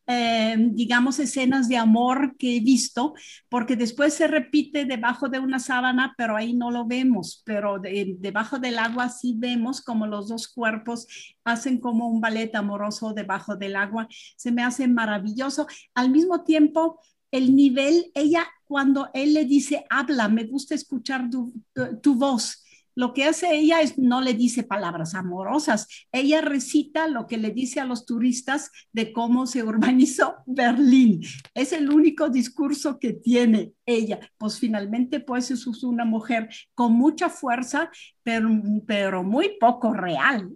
[0.08, 3.14] eh, digamos, escenas de amor que he visto,
[3.48, 8.58] porque después se repite debajo de una sábana, pero ahí no lo vemos, pero debajo
[8.58, 11.06] del agua sí vemos como los dos cuerpos
[11.44, 14.08] hacen como un ballet amoroso debajo del agua.
[14.36, 15.66] Se me hace maravilloso.
[15.94, 21.52] Al mismo tiempo, el nivel, ella, cuando él le dice, habla, me gusta escuchar tu,
[22.00, 22.62] tu voz
[22.94, 27.50] lo que hace ella es no le dice palabras amorosas, ella recita lo que le
[27.50, 31.22] dice a los turistas de cómo se urbanizó Berlín.
[31.54, 34.20] Es el único discurso que tiene ella.
[34.36, 37.90] Pues finalmente pues es una mujer con mucha fuerza,
[38.22, 38.50] pero,
[38.86, 40.50] pero muy poco real.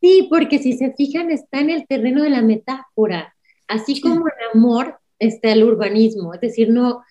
[0.00, 3.34] Sí, porque si se fijan está en el terreno de la metáfora,
[3.66, 7.02] así como el amor está el urbanismo, es decir, no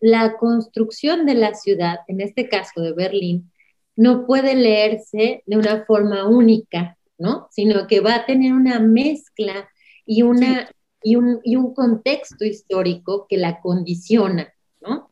[0.00, 3.50] la construcción de la ciudad, en este caso de Berlín,
[3.96, 7.48] no puede leerse de una forma única, ¿no?
[7.50, 9.68] Sino que va a tener una mezcla
[10.04, 10.68] y, una,
[11.02, 15.10] y, un, y un contexto histórico que la condiciona, ¿no?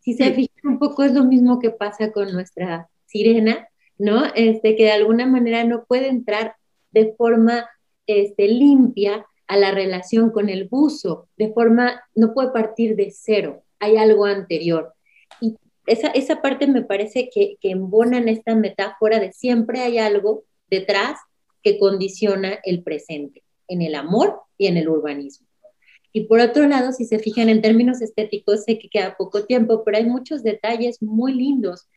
[0.00, 3.66] Si se fijan un poco es lo mismo que pasa con nuestra sirena,
[3.98, 4.26] ¿no?
[4.34, 6.54] Este, que de alguna manera no puede entrar
[6.90, 7.66] de forma
[8.06, 13.62] este, limpia a la relación con el buzo, de forma, no puede partir de cero,
[13.78, 14.92] hay algo anterior.
[15.40, 15.56] Y
[15.86, 20.44] esa, esa parte me parece que, que embona en esta metáfora de siempre hay algo
[20.68, 21.18] detrás
[21.62, 25.46] que condiciona el presente, en el amor y en el urbanismo.
[26.12, 29.84] Y por otro lado, si se fijan en términos estéticos, sé que queda poco tiempo,
[29.84, 31.88] pero hay muchos detalles muy lindos.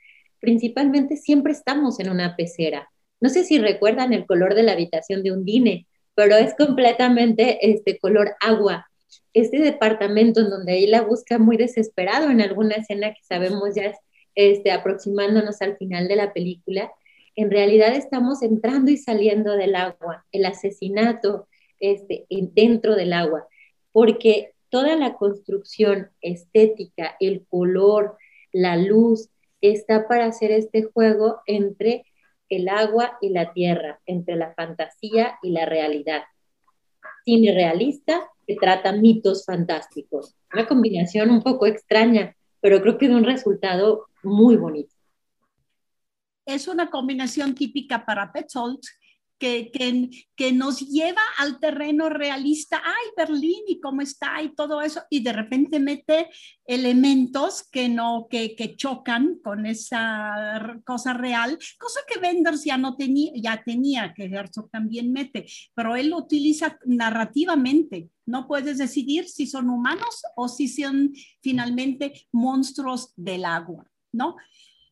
[0.41, 2.89] Principalmente siempre estamos en una pecera.
[3.21, 5.87] No sé si recuerdan el color de la habitación de Undine,
[6.19, 8.89] pero es completamente este color agua.
[9.33, 13.93] Este departamento en donde ella busca muy desesperado en alguna escena que sabemos ya
[14.35, 16.91] este, aproximándonos al final de la película,
[17.37, 21.47] en realidad estamos entrando y saliendo del agua, el asesinato
[21.79, 23.47] este, dentro del agua,
[23.93, 28.17] porque toda la construcción estética, el color,
[28.51, 29.29] la luz,
[29.61, 32.03] está para hacer este juego entre
[32.49, 36.23] el agua y la tierra, entre la fantasía y la realidad.
[37.23, 40.35] Cine realista que trata mitos fantásticos.
[40.53, 44.93] Una combinación un poco extraña, pero creo que de un resultado muy bonito.
[46.45, 48.79] Es una combinación típica para Petzold
[49.39, 49.71] que,
[50.35, 55.21] que, nos lleva al terreno realista, ay, Berlín y cómo está y todo eso, y
[55.21, 56.29] de repente mete
[56.65, 62.95] elementos que no, que, que chocan con esa cosa real, cosa que Wenders ya no
[62.95, 68.09] tenía, ya tenía, que Herzog también mete, pero él lo utiliza narrativamente.
[68.25, 74.35] No puedes decidir si son humanos o si son finalmente monstruos del agua, ¿no?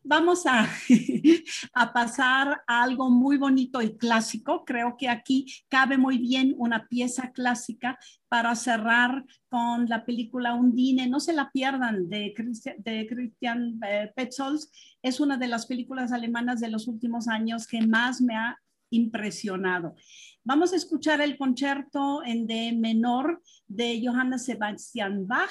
[0.08, 0.44] Vamos
[1.74, 4.64] a, pasar a algo muy bonito y clásico.
[4.64, 11.08] Creo que aquí cabe muy bien una pieza clásica para cerrar con la película Undine.
[11.08, 14.60] No se la pierdan de, Christian eh, Petzold.
[15.02, 18.56] Es una de las películas alemanas de los últimos años que más me ha
[18.90, 19.94] impresionado.
[20.42, 25.50] Vamos a escuchar el concierto en D menor de Johann Sebastian Bach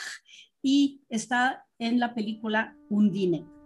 [0.64, 3.57] y está en la película Undine.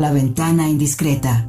[0.00, 1.46] La ventana indiscreta.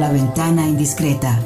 [0.00, 1.38] La ventana indiscreta.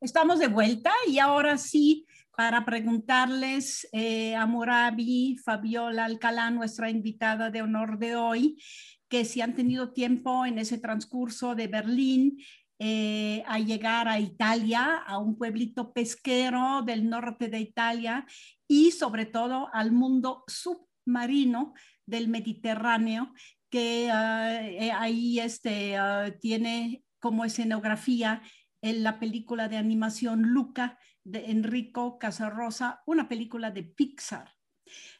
[0.00, 2.04] Estamos de vuelta y ahora sí
[2.36, 8.60] para preguntarles eh, a Moravi, Fabiola Alcalá, nuestra invitada de honor de hoy,
[9.08, 12.38] que si han tenido tiempo en ese transcurso de Berlín
[12.82, 18.24] eh, a llegar a Italia, a un pueblito pesquero del norte de Italia
[18.66, 21.74] y sobre todo al mundo submarino
[22.06, 23.34] del Mediterráneo,
[23.68, 25.94] que eh, ahí este,
[26.40, 28.40] tiene como escenografía
[28.80, 34.54] en la película de animación Luca de Enrico Casarosa, una película de Pixar.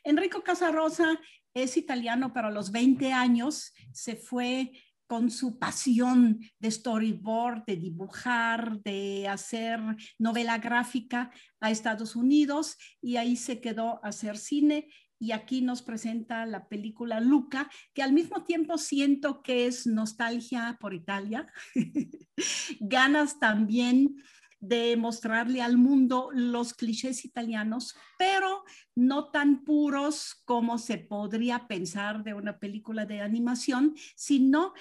[0.02, 1.20] Enrico Casarosa
[1.52, 4.72] es italiano, pero a los 20 años se fue
[5.10, 9.80] con su pasión de storyboard, de dibujar, de hacer
[10.20, 14.86] novela gráfica a Estados Unidos y ahí se quedó a hacer cine.
[15.18, 20.78] Y aquí nos presenta la película Luca, que al mismo tiempo siento que es nostalgia
[20.80, 21.52] por Italia,
[22.78, 24.14] ganas también
[24.60, 28.62] de mostrarle al mundo los clichés italianos, pero
[28.94, 34.74] no tan puros como se podría pensar de una película de animación, sino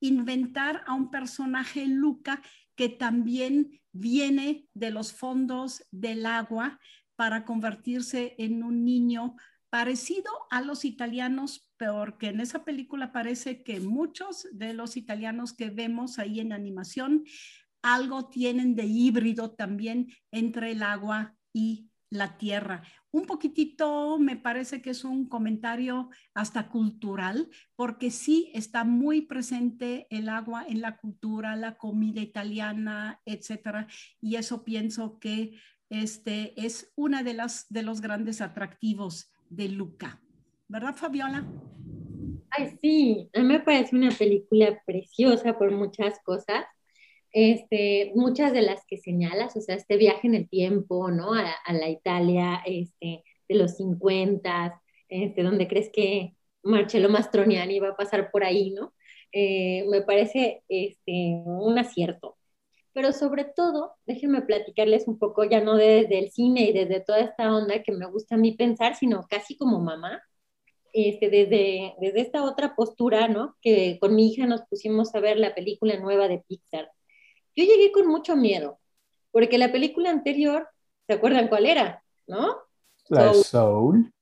[0.00, 2.42] inventar a un personaje Luca
[2.74, 6.78] que también viene de los fondos del agua
[7.16, 9.36] para convertirse en un niño
[9.70, 15.70] parecido a los italianos, porque en esa película parece que muchos de los italianos que
[15.70, 17.24] vemos ahí en animación
[17.82, 22.82] algo tienen de híbrido también entre el agua y la tierra.
[23.10, 30.06] Un poquitito me parece que es un comentario hasta cultural, porque sí está muy presente
[30.10, 33.86] el agua en la cultura, la comida italiana, etcétera,
[34.20, 35.58] y eso pienso que
[35.88, 40.20] este es una de las de los grandes atractivos de Luca.
[40.68, 41.46] ¿Verdad, Fabiola?
[42.50, 46.64] Ay, sí, a mí me parece una película preciosa por muchas cosas
[47.36, 51.34] este, muchas de las que señalas, o sea, este viaje en el tiempo, ¿no?
[51.34, 54.80] A, la Italia este, de los 50,
[55.10, 58.94] este, donde crees que Marcello Mastroniani va a pasar por ahí, ¿no?
[59.32, 62.38] Eh, me parece este, un acierto.
[62.94, 67.20] Pero sobre todo, déjenme platicarles un poco, ya no desde el cine y desde toda
[67.20, 70.22] esta onda que me gusta a mí pensar, sino casi como mamá,
[70.94, 73.56] este, desde, desde esta otra postura, ¿no?
[73.60, 76.90] Que con mi hija nos pusimos a ver la película nueva de Pixar,
[77.56, 78.78] yo llegué con mucho miedo,
[79.32, 80.68] porque la película anterior,
[81.06, 82.04] ¿se acuerdan cuál era?
[82.26, 82.56] ¿No?
[83.08, 84.12] La Soul.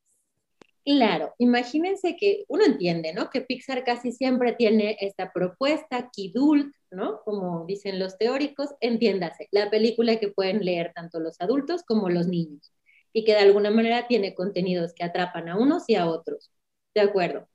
[0.84, 3.30] Claro, imagínense que uno entiende, ¿no?
[3.30, 7.22] Que Pixar casi siempre tiene esta propuesta, Kidult, ¿no?
[7.24, 12.26] Como dicen los teóricos, entiéndase, la película que pueden leer tanto los adultos como los
[12.26, 12.70] niños
[13.14, 16.50] y que de alguna manera tiene contenidos que atrapan a unos y a otros.
[16.94, 17.48] De acuerdo.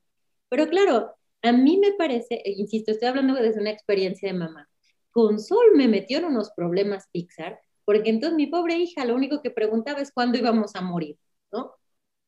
[0.50, 1.14] Pero claro,
[1.44, 4.68] a mí me parece, e insisto, estoy hablando desde una experiencia de mamá,
[5.20, 9.42] con Sol me metió en unos problemas Pixar, porque entonces mi pobre hija lo único
[9.42, 11.18] que preguntaba es cuándo íbamos a morir,
[11.52, 11.74] ¿no?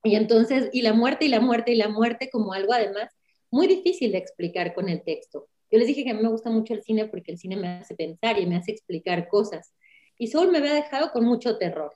[0.03, 3.09] Y entonces, y la muerte, y la muerte, y la muerte como algo además
[3.49, 5.47] muy difícil de explicar con el texto.
[5.71, 7.69] Yo les dije que a mí me gusta mucho el cine porque el cine me
[7.69, 9.73] hace pensar y me hace explicar cosas.
[10.17, 11.95] Y Soul me había dejado con mucho terror,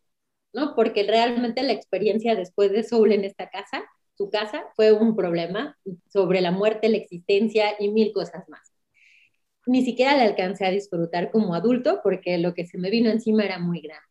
[0.54, 0.76] ¿no?
[0.76, 3.84] Porque realmente la experiencia después de Soul en esta casa,
[4.18, 5.78] su casa, fue un problema
[6.08, 8.74] sobre la muerte, la existencia y mil cosas más
[9.66, 13.43] ni siquiera la alcancé a disfrutar como adulto porque lo que se me vino encima
[13.43, 14.03] era muy grande.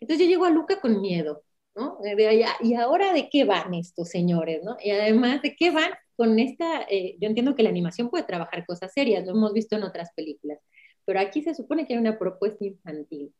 [0.00, 1.98] Entonces yo llego a Luca con miedo, ¿no?
[2.02, 4.76] De allá, ¿y ahora de qué van estos señores, no?
[4.82, 6.82] Y además, ¿de qué van con esta?
[6.90, 10.10] Eh, yo entiendo que la animación puede trabajar cosas serias, lo hemos visto en otras
[10.14, 10.58] películas,
[11.04, 13.34] pero aquí se supone que hay una propuesta infantil.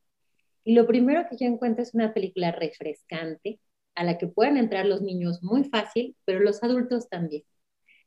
[0.64, 3.60] Y lo primero que yo encuentro es una película refrescante,
[3.94, 7.44] a la que pueden entrar los niños muy fácil, pero los adultos también.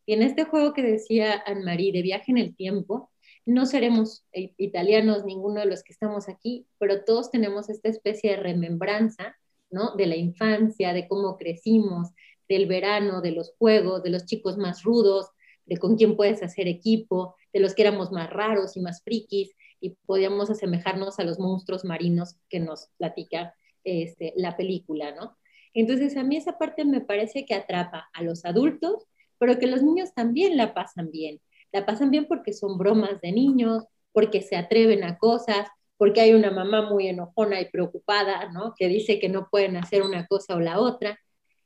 [0.05, 3.11] Y en este juego que decía Anne-Marie de viaje en el tiempo,
[3.47, 8.31] no seremos eh, italianos ninguno de los que estamos aquí, pero todos tenemos esta especie
[8.31, 9.37] de remembranza,
[9.71, 9.95] ¿no?
[9.95, 12.09] De la infancia, de cómo crecimos,
[12.49, 15.29] del verano, de los juegos, de los chicos más rudos,
[15.65, 19.55] de con quién puedes hacer equipo, de los que éramos más raros y más frikis
[19.79, 23.53] y podíamos asemejarnos a los monstruos marinos que nos platica
[23.85, 25.37] este, la película, ¿no?
[25.73, 29.83] Entonces a mí esa parte me parece que atrapa a los adultos, pero que los
[29.83, 31.39] niños también la pasan bien
[31.71, 36.33] la pasan bien porque son bromas de niños, porque se atreven a cosas, porque hay
[36.33, 38.73] una mamá muy enojona y preocupada, ¿no?
[38.77, 41.19] Que dice que no pueden hacer una cosa o la otra.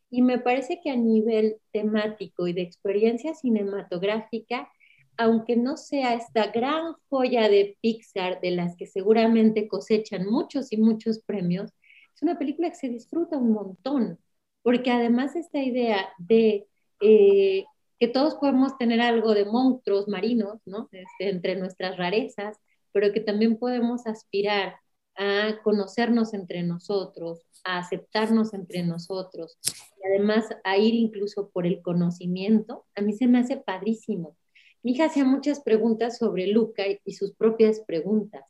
[0.10, 4.70] Y me parece que a nivel temático y de experiencia cinematográfica,
[5.18, 10.78] aunque no sea esta gran joya de Pixar de las que seguramente cosechan muchos y
[10.78, 11.72] muchos premios,
[12.16, 14.20] es una película que se disfruta un montón.
[14.64, 16.68] porque además esta idea de
[17.02, 17.66] eh,
[18.02, 20.90] que todos podemos tener algo de monstruos marinos, ¿no?
[20.92, 22.58] Este, entre nuestras rarezas,
[22.92, 24.78] pero que también podemos aspirar
[25.16, 31.84] a conocernos entre nosotros, a aceptarnos entre nosotros y además a ir incluso por el
[31.84, 34.36] conocimiento, a mí se me hace padrísimo.
[34.82, 38.44] Mi hija hacía muchas preguntas sobre Luca y sus propias preguntas,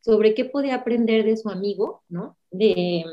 [0.00, 2.36] sobre qué podía aprender de su amigo, ¿no?
[2.50, 3.04] De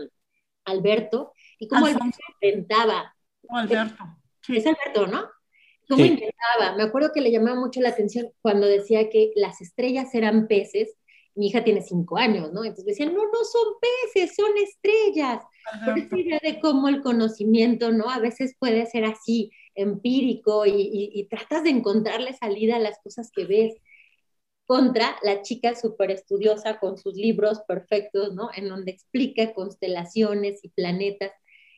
[0.64, 2.06] Alberto, y cómo Alberto
[2.42, 3.16] inventaba.
[3.50, 4.04] Alberto.
[4.48, 5.35] Es Alberto, ¿no?
[5.88, 6.76] Cómo inventaba.
[6.76, 10.96] Me acuerdo que le llamaba mucho la atención cuando decía que las estrellas eran peces.
[11.36, 12.64] Mi hija tiene cinco años, ¿no?
[12.64, 13.74] Entonces decían, no, no son
[14.14, 15.44] peces, son estrellas.
[15.86, 18.10] Por esa idea de cómo el conocimiento, ¿no?
[18.10, 23.32] A veces puede ser así, empírico, y, y tratas de encontrarle salida a las cosas
[23.32, 23.74] que ves
[24.66, 28.50] contra la chica súper estudiosa con sus libros perfectos, ¿no?
[28.56, 31.32] En donde explica constelaciones y planetas.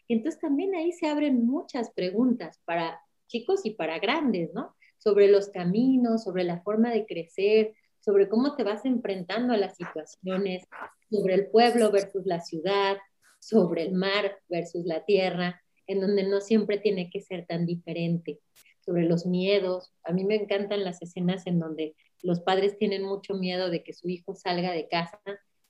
[0.08, 4.76] Y entonces también ahí se abren muchas preguntas para chicos y para grandes, ¿no?
[4.98, 9.76] Sobre los caminos, sobre la forma de crecer, sobre cómo te vas enfrentando a las
[9.76, 10.64] situaciones,
[11.10, 12.98] sobre el pueblo versus la ciudad,
[13.40, 18.40] sobre el mar versus la tierra, en donde no siempre tiene que ser tan diferente,
[18.82, 19.94] sobre los miedos.
[20.04, 23.94] A mí me encantan las escenas en donde los padres tienen mucho miedo de que
[23.94, 25.20] su hijo salga de casa,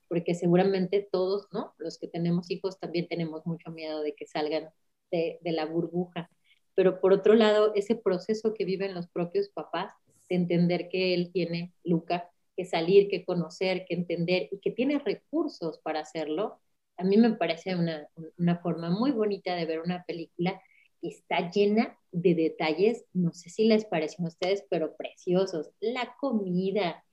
[0.08, 1.74] porque seguramente todos, ¿no?
[1.78, 4.70] Los que tenemos hijos también tenemos mucho miedo de que salgan
[5.12, 6.30] de, la burbuja.
[6.78, 9.91] Pero por otro lado, ese proceso que viven los propios papás
[10.30, 14.99] de entender que él tiene, Luca, que salir, que conocer, que entender y que tiene
[14.99, 16.59] recursos para hacerlo,
[16.97, 18.07] a mí me parece una,
[18.38, 20.61] una forma muy bonita de ver una película
[21.01, 25.71] está llena de detalles, no sé si les parecen a ustedes, pero preciosos.
[25.80, 27.03] La comida,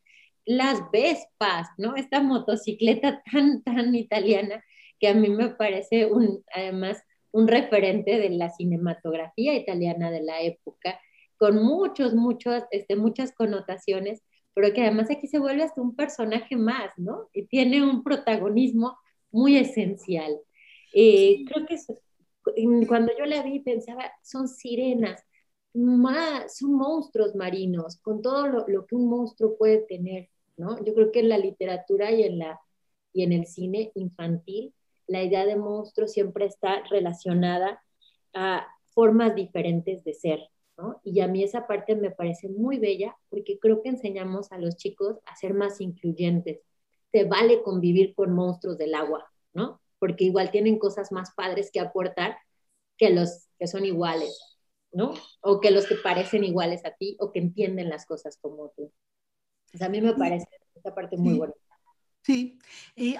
[0.44, 1.96] las Vespas, ¿no?
[1.96, 4.62] Esta motocicleta tan, tan italiana
[5.00, 7.02] que a mí me parece un, además
[7.34, 11.00] un referente de la cinematografía italiana de la época,
[11.36, 14.22] con muchos, muchos, este, muchas connotaciones,
[14.54, 17.28] pero que además aquí se vuelve hasta un personaje más, ¿no?
[17.32, 18.96] Y tiene un protagonismo
[19.32, 20.38] muy esencial.
[20.94, 21.76] Eh, creo que
[22.86, 25.20] cuando yo la vi pensaba, son sirenas,
[25.72, 30.78] más, son monstruos marinos, con todo lo, que un monstruo puede tener, ¿no?
[30.84, 32.60] Yo creo que en la literatura y en, la,
[33.12, 34.72] y en el cine infantil,
[35.06, 37.82] la idea de monstruo siempre está relacionada
[38.32, 40.40] a formas diferentes de ser,
[40.76, 41.00] ¿no?
[41.04, 44.76] Y a mí esa parte me parece muy bella porque creo que enseñamos a los
[44.76, 46.60] chicos a ser más incluyentes.
[47.12, 49.80] Se vale convivir con monstruos del agua, ¿no?
[50.04, 52.36] porque igual tienen cosas más padres que aportar
[52.98, 54.38] que los que son iguales,
[54.92, 55.14] ¿no?
[55.40, 58.92] O que los que parecen iguales a ti o que entienden las cosas como tú.
[59.72, 61.54] Pues a mí me parece esta parte muy buena.
[62.24, 62.58] Sí,
[62.96, 63.16] eh,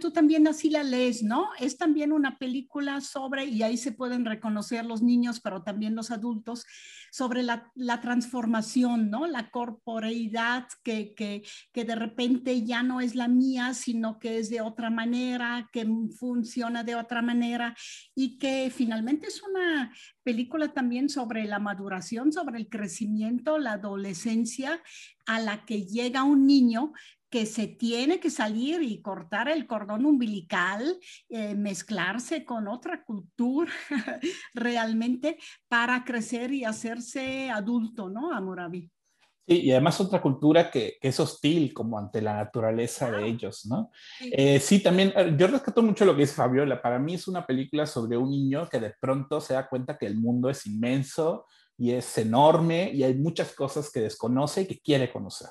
[0.00, 1.48] tú también así la lees, ¿no?
[1.58, 6.12] Es también una película sobre, y ahí se pueden reconocer los niños, pero también los
[6.12, 6.64] adultos,
[7.10, 9.26] sobre la, transformación, ¿no?
[9.26, 11.42] La corporeidad que, que,
[11.72, 15.84] que, de repente ya no es la mía, sino que es de otra manera, que
[16.16, 17.76] funciona de otra manera
[18.14, 19.92] y que finalmente es una
[20.22, 24.80] película también sobre la maduración, sobre el crecimiento, la adolescencia
[25.26, 26.92] a la que llega un niño
[27.34, 33.72] que se tiene que salir y cortar el cordón umbilical, eh, mezclarse con otra cultura
[34.54, 38.88] realmente para crecer y hacerse adulto, ¿no, Amorabi?
[39.48, 43.90] Sí, y además otra cultura que, es hostil como ante la naturaleza de ellos, ¿no?
[44.16, 44.30] Sí.
[44.32, 46.80] Eh, sí, también, eh, yo rescato mucho lo que dice Fabiola.
[46.80, 50.06] Para mí es una película sobre un niño que de pronto se da cuenta que
[50.06, 54.78] el mundo es inmenso y es enorme y hay muchas cosas que desconoce y que
[54.80, 55.50] quiere conocer.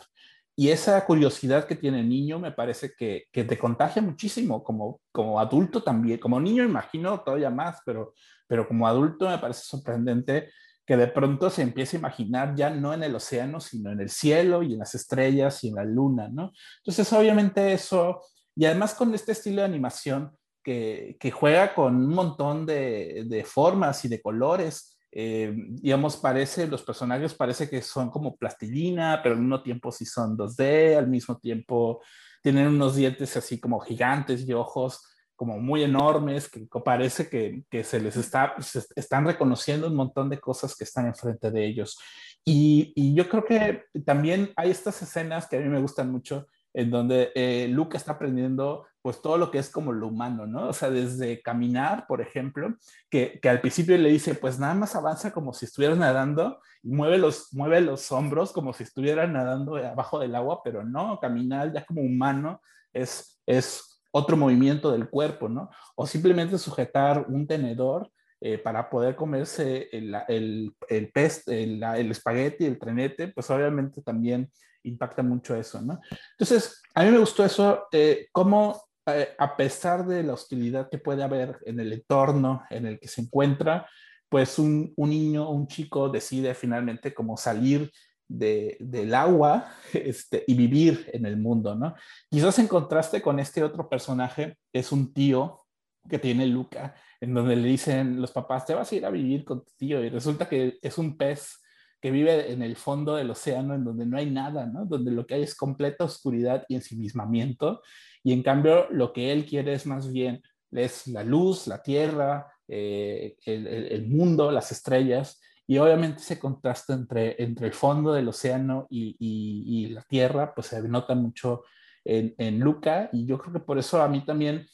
[0.55, 5.01] Y esa curiosidad que tiene el niño me parece que, que, te contagia muchísimo, como,
[5.11, 8.13] como adulto también, como niño imagino todavía más, pero,
[8.47, 10.49] pero como adulto me parece sorprendente
[10.85, 14.09] que de pronto se empiece a imaginar ya no en el océano, sino en el
[14.09, 16.51] cielo y en las estrellas y en la luna, ¿no?
[16.79, 18.21] Entonces, obviamente eso,
[18.55, 23.43] y además con este estilo de animación que, que juega con un montón de, de
[23.43, 29.35] formas y de colores, eh, digamos, parece, los personajes parece que son como plastilina, pero
[29.35, 32.01] al mismo tiempo sí son 2D, al mismo tiempo
[32.41, 37.83] tienen unos dientes así como gigantes y ojos como muy enormes, que parece que, que
[37.83, 38.55] se les está,
[38.95, 41.97] están reconociendo un montón de cosas que están enfrente de ellos.
[42.45, 46.89] Y, yo creo que también hay estas escenas que a mí me gustan mucho, en
[46.89, 50.69] donde eh, está aprendiendo pues todo lo que es como lo humano, ¿no?
[50.69, 52.75] O sea, desde caminar, por ejemplo,
[53.09, 56.89] que, que, al principio le dice, pues nada más avanza como si estuvieras nadando y
[56.89, 61.73] mueve los, mueve los hombros como si estuviera nadando abajo del agua, pero no, caminar
[61.73, 62.61] ya como humano
[62.93, 65.69] es, es otro movimiento del cuerpo, ¿no?
[65.95, 68.09] O simplemente sujetar un tenedor
[68.39, 74.01] eh, para poder comerse el, el, el pez, el, el, espagueti, el trenete, pues obviamente
[74.01, 74.51] también
[74.83, 75.99] impacta mucho eso, ¿no?
[76.31, 80.97] Entonces, a mí me gustó eso, eh, cómo eh, a pesar de la hostilidad que
[80.97, 83.87] puede haber en el entorno en el que se encuentra,
[84.29, 87.91] pues un, niño, un chico decide finalmente como salir
[88.27, 91.95] de, del agua este, y vivir en el mundo, ¿no?
[92.29, 95.65] Quizás en contraste con este otro personaje, es un tío
[96.09, 99.45] que tiene Luca, en donde le dicen los papás, te vas a ir a vivir
[99.45, 101.62] con tu tío, y resulta que es un pez
[102.03, 104.83] que vive en el fondo del océano, en donde no hay nada, ¿no?
[104.83, 107.81] Donde lo que hay es completa oscuridad y ensimismamiento,
[108.21, 112.45] y en cambio lo que él quiere es más bien, es la luz, la tierra,
[112.67, 118.85] eh, el, mundo, las estrellas, y obviamente ese contraste entre, entre el fondo del océano
[118.89, 121.63] y, y, y la tierra, pues se nota mucho
[122.03, 124.67] en, en, Luca, y yo creo que por eso a mí también,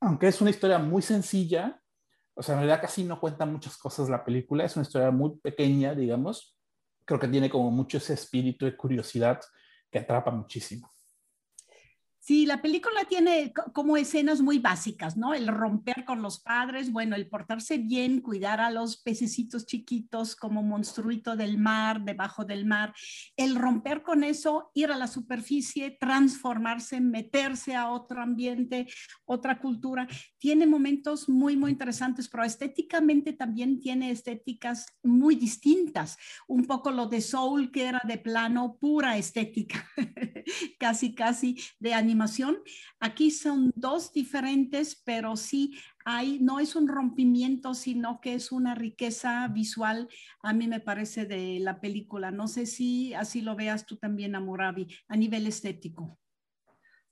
[0.00, 1.80] aunque es una historia muy sencilla,
[2.34, 5.36] o sea, en realidad casi no cuenta muchas cosas la película, es una historia muy
[5.40, 6.56] pequeña, digamos,
[7.10, 9.40] creo que tiene como mucho ese espíritu de curiosidad
[9.90, 10.92] que atrapa muchísimo.
[12.30, 15.34] Sí, la película tiene como escenas muy básicas, ¿no?
[15.34, 20.62] El romper con los padres, bueno, el portarse bien, cuidar a los pececitos chiquitos como
[20.62, 22.94] monstruito del mar, debajo del mar,
[23.36, 28.86] el romper con eso, ir a la superficie, transformarse, meterse a otro ambiente,
[29.24, 30.06] otra cultura.
[30.38, 36.16] Tiene momentos muy, muy interesantes, pero estéticamente también tiene estéticas muy distintas.
[36.46, 39.84] Un poco lo de Soul, que era de plano pura estética,
[40.78, 42.19] casi, casi de animación
[42.98, 48.74] Aquí son dos diferentes, pero sí hay, no es un rompimiento, sino que es una
[48.74, 50.08] riqueza visual,
[50.42, 52.30] a mí me parece, de la película.
[52.30, 56.18] No sé si así lo veas tú también, Amurabi, a nivel estético.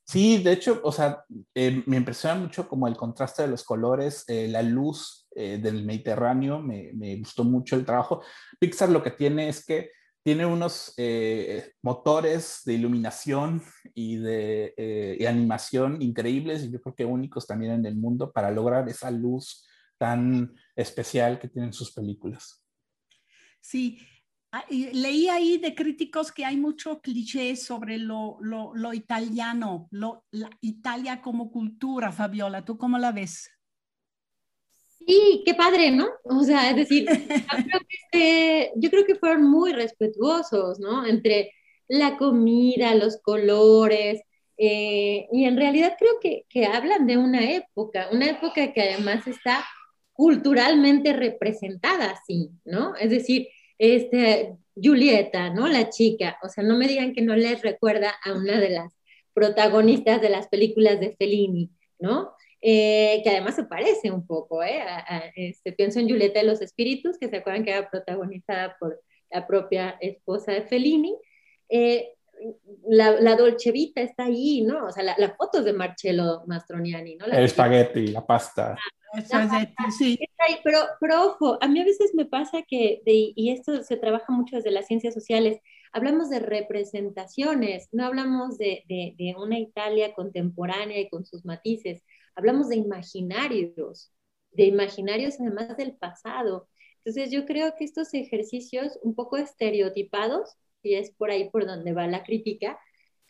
[0.05, 1.23] Sí, de hecho, o sea,
[1.55, 5.85] eh, me impresiona mucho como el contraste de los colores, eh, la luz eh, del
[5.85, 8.23] Mediterráneo, me, me, gustó mucho el trabajo.
[8.59, 9.91] Pixar lo que tiene es que
[10.29, 13.63] tiene unos eh, motores de iluminación
[13.95, 18.51] y de eh, animación increíbles y yo creo que únicos también en el mundo para
[18.51, 19.67] lograr esa luz
[19.97, 22.63] tan especial que tienen sus películas.
[23.59, 24.01] Sí,
[24.53, 28.39] ah, leí ahí de críticos que hay mucho cliché sobre lo,
[28.93, 32.67] italiano, la Italia como cultura, Fabiola.
[32.67, 33.51] ¿Tú cómo la ves?
[35.09, 36.07] Sí, qué padre, ¿no?
[36.25, 41.07] O sea, es decir, yo creo que, este, yo creo que fueron muy respetuosos, ¿no?
[41.07, 41.53] Entre
[41.89, 44.21] la comida, los colores,
[44.59, 49.27] eh, y en realidad creo que, que, hablan de una época, una época que además
[49.27, 49.65] está
[50.13, 52.95] culturalmente representada así, ¿no?
[52.97, 53.49] Es decir,
[53.79, 55.69] este, Julieta, ¿no?
[55.69, 58.93] La chica, o sea, no me digan que no les recuerda a una de las
[59.33, 62.33] protagonistas de las películas de Fellini, ¿no?
[62.61, 64.81] Eh, que además se parece un poco, ¿eh?
[64.83, 68.77] A, a, este, pienso en Julieta de los Espíritus, que se acuerdan que era protagonizada
[68.79, 69.01] por
[69.31, 71.17] la propia esposa de Fellini.
[71.69, 72.15] Eh,
[72.89, 74.87] la, la, Dolce Vita está ahí, ¿no?
[74.87, 77.27] O sea, la, la foto es de Marcello Mastroniani, ¿no?
[77.27, 78.77] La el espagueti, la pasta.
[79.33, 79.65] Ah,
[79.97, 80.19] sí.
[80.63, 84.33] Pero, pero ojo, a mí a veces me pasa que, de, y esto se trabaja
[84.33, 85.61] mucho desde las ciencias sociales,
[85.93, 92.03] hablamos de representaciones, no hablamos de, de, de una Italia contemporánea y con sus matices,
[92.39, 94.13] hablamos de imaginarios,
[94.53, 96.69] de imaginarios además del pasado.
[96.99, 101.93] Entonces yo creo que estos ejercicios un poco estereotipados, y es por ahí por donde
[101.93, 102.79] va la crítica,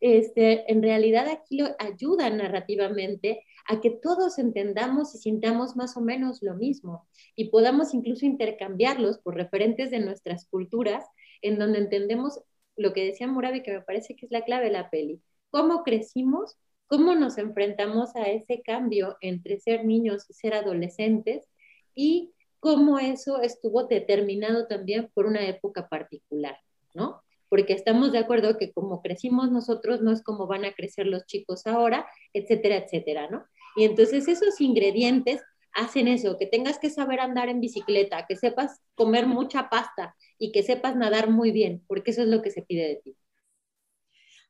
[0.01, 6.03] este, en realidad aquí lo ayudan narrativamente a que todos entendamos y sintamos más o
[6.03, 11.05] menos lo mismo y podamos incluso intercambiarlos por referentes de nuestras culturas,
[11.41, 12.41] en donde entendemos
[12.77, 15.83] lo que decía Murabi, que me parece que es la clave de la peli, cómo
[15.83, 16.59] crecimos
[16.89, 21.47] cómo nos enfrentamos a ese cambio entre ser niños y ser adolescentes
[21.95, 26.59] y cómo eso estuvo determinado también por una época particular,
[26.95, 27.23] ¿no?
[27.49, 31.25] Porque estamos de acuerdo que como crecimos nosotros no es como van a crecer los
[31.27, 33.45] chicos ahora, etcétera, etcétera, ¿no?
[33.77, 38.81] Y entonces esos ingredientes hacen eso, que tengas que saber andar en bicicleta, que sepas
[38.95, 42.63] comer mucha pasta y que sepas nadar muy bien, porque eso es lo que se
[42.63, 43.17] pide de ti.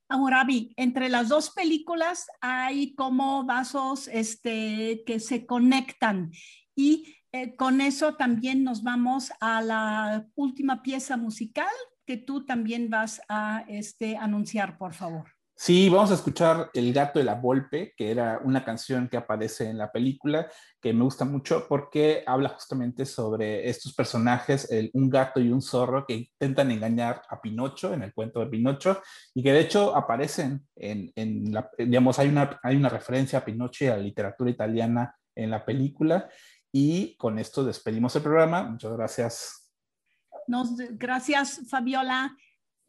[0.08, 6.30] Amurabi, entre las dos películas hay como vasos este, que se conectan
[6.74, 11.68] y eh, con eso también nos vamos a la última pieza musical
[12.06, 15.37] que tú también vas a este, anunciar, por favor.
[15.60, 19.68] Sí, vamos a escuchar El gato de la Volpe, que era una canción que aparece
[19.68, 20.48] en la película,
[20.80, 25.60] que me gusta mucho porque habla justamente sobre estos personajes, el, un gato y un
[25.60, 29.02] zorro que intentan engañar a Pinocho en el cuento de Pinocho
[29.34, 33.84] y que de hecho aparecen en, la, digamos, hay una, hay una referencia a Pinocho
[33.84, 36.30] y a la literatura italiana en la película.
[36.70, 38.62] Y con esto despedimos el programa.
[38.62, 39.72] Muchas gracias.
[40.46, 42.36] Nos, gracias, Fabiola.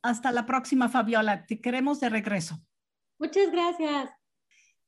[0.02, 1.46] Hasta la próxima, Fabiola.
[1.46, 2.60] Te queremos de regreso.
[3.20, 4.10] Muchas gracias.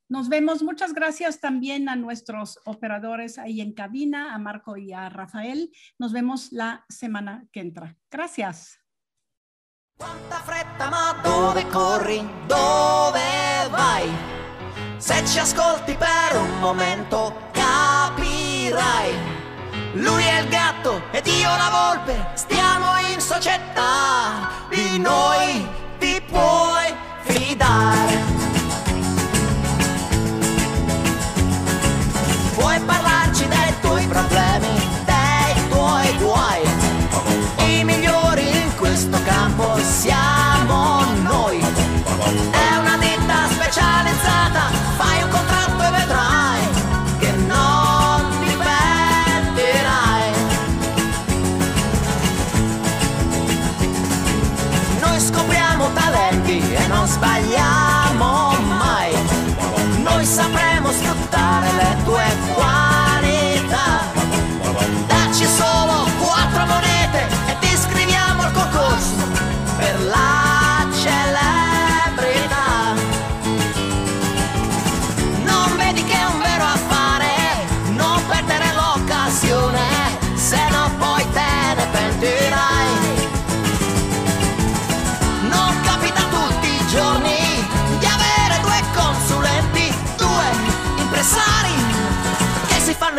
[0.07, 0.62] Nos vemos.
[0.62, 5.72] Muchas gracias también a nuestros operadores ahí en cabina, a Marco y a Rafael.
[5.97, 7.95] Nos vemos la semana que entra.
[8.09, 8.78] Gracias.
[9.97, 12.28] Quanta fretta, ma dove corri?
[12.47, 14.09] Dove vai?
[14.97, 19.14] Se ci ascolti per un momento capirai.
[19.93, 24.51] Lui è il gatto ed io la volpe, stiamo este in società.
[24.91, 25.65] di noi
[25.99, 28.30] ti puoi fidare.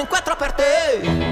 [0.03, 1.32] un 4 per te.